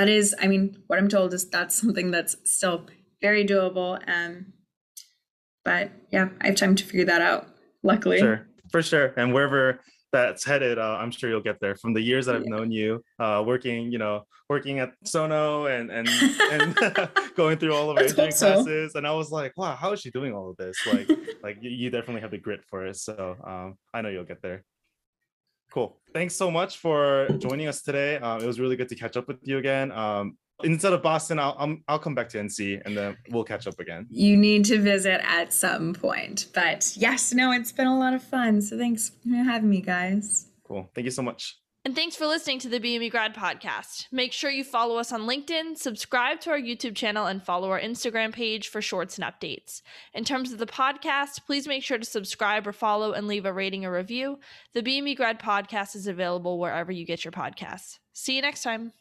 that 0.00 0.08
is, 0.08 0.34
I 0.40 0.46
mean, 0.46 0.78
what 0.86 0.98
I'm 0.98 1.10
told 1.10 1.34
is 1.34 1.50
that's 1.50 1.78
something 1.78 2.10
that's 2.10 2.34
still 2.44 2.86
very 3.20 3.44
doable. 3.44 4.00
Um, 4.08 4.54
but 5.62 5.90
yeah, 6.10 6.30
I 6.40 6.46
have 6.46 6.56
time 6.56 6.74
to 6.74 6.84
figure 6.84 7.04
that 7.04 7.20
out. 7.20 7.48
Luckily, 7.82 8.18
sure, 8.18 8.48
for 8.72 8.80
sure. 8.80 9.12
And 9.18 9.34
wherever 9.34 9.80
that's 10.10 10.42
headed, 10.42 10.78
uh, 10.78 10.96
I'm 10.98 11.10
sure 11.10 11.28
you'll 11.28 11.42
get 11.42 11.60
there. 11.60 11.76
From 11.76 11.92
the 11.92 12.00
years 12.00 12.24
that 12.26 12.36
I've 12.36 12.44
yeah. 12.44 12.56
known 12.56 12.72
you, 12.72 13.04
uh, 13.18 13.44
working, 13.46 13.92
you 13.92 13.98
know, 13.98 14.22
working 14.48 14.78
at 14.78 14.92
Sono 15.04 15.66
and 15.66 15.90
and 15.90 16.08
and 16.50 16.74
going 17.36 17.58
through 17.58 17.74
all 17.74 17.90
of 17.90 17.98
our 17.98 18.04
engineering 18.04 18.32
so. 18.32 18.54
classes, 18.54 18.94
and 18.94 19.06
I 19.06 19.12
was 19.12 19.30
like, 19.30 19.52
wow, 19.58 19.76
how 19.76 19.92
is 19.92 20.00
she 20.00 20.10
doing 20.10 20.32
all 20.32 20.48
of 20.48 20.56
this? 20.56 20.78
Like, 20.86 21.10
like 21.42 21.58
you, 21.60 21.68
you 21.68 21.90
definitely 21.90 22.22
have 22.22 22.30
the 22.30 22.38
grit 22.38 22.60
for 22.70 22.86
it. 22.86 22.96
So 22.96 23.36
um, 23.44 23.74
I 23.92 24.00
know 24.00 24.08
you'll 24.08 24.24
get 24.24 24.40
there. 24.40 24.64
Cool. 25.70 25.96
Thanks 26.12 26.34
so 26.34 26.50
much 26.50 26.78
for 26.78 27.28
joining 27.38 27.68
us 27.68 27.82
today. 27.82 28.16
Uh, 28.16 28.38
it 28.38 28.46
was 28.46 28.58
really 28.58 28.76
good 28.76 28.88
to 28.88 28.96
catch 28.96 29.16
up 29.16 29.28
with 29.28 29.38
you 29.42 29.58
again. 29.58 29.92
Um, 29.92 30.36
instead 30.64 30.92
of 30.92 31.02
Boston, 31.02 31.38
I'll, 31.38 31.54
I'll, 31.58 31.76
I'll 31.86 31.98
come 31.98 32.14
back 32.14 32.28
to 32.30 32.38
NC 32.38 32.82
and 32.84 32.96
then 32.96 33.16
we'll 33.30 33.44
catch 33.44 33.66
up 33.66 33.78
again. 33.78 34.06
You 34.10 34.36
need 34.36 34.64
to 34.66 34.80
visit 34.80 35.20
at 35.24 35.52
some 35.52 35.94
point. 35.94 36.46
But 36.52 36.92
yes, 36.96 37.32
no, 37.32 37.52
it's 37.52 37.72
been 37.72 37.86
a 37.86 37.98
lot 37.98 38.14
of 38.14 38.22
fun. 38.22 38.60
So 38.60 38.76
thanks 38.76 39.12
for 39.22 39.36
having 39.36 39.70
me, 39.70 39.80
guys. 39.80 40.48
Cool. 40.66 40.90
Thank 40.94 41.04
you 41.04 41.10
so 41.10 41.22
much. 41.22 41.59
And 41.82 41.94
thanks 41.94 42.14
for 42.14 42.26
listening 42.26 42.58
to 42.58 42.68
the 42.68 42.78
BME 42.78 43.10
Grad 43.10 43.34
Podcast. 43.34 44.04
Make 44.12 44.34
sure 44.34 44.50
you 44.50 44.64
follow 44.64 44.98
us 44.98 45.12
on 45.12 45.22
LinkedIn, 45.22 45.78
subscribe 45.78 46.38
to 46.40 46.50
our 46.50 46.60
YouTube 46.60 46.94
channel, 46.94 47.24
and 47.24 47.42
follow 47.42 47.70
our 47.70 47.80
Instagram 47.80 48.32
page 48.34 48.68
for 48.68 48.82
shorts 48.82 49.16
and 49.18 49.24
updates. 49.26 49.80
In 50.12 50.24
terms 50.24 50.52
of 50.52 50.58
the 50.58 50.66
podcast, 50.66 51.46
please 51.46 51.66
make 51.66 51.82
sure 51.82 51.96
to 51.96 52.04
subscribe 52.04 52.66
or 52.66 52.74
follow 52.74 53.12
and 53.12 53.26
leave 53.26 53.46
a 53.46 53.52
rating 53.52 53.86
or 53.86 53.94
review. 53.94 54.38
The 54.74 54.82
BME 54.82 55.16
Grad 55.16 55.40
Podcast 55.40 55.96
is 55.96 56.06
available 56.06 56.58
wherever 56.58 56.92
you 56.92 57.06
get 57.06 57.24
your 57.24 57.32
podcasts. 57.32 57.98
See 58.12 58.36
you 58.36 58.42
next 58.42 58.62
time. 58.62 58.92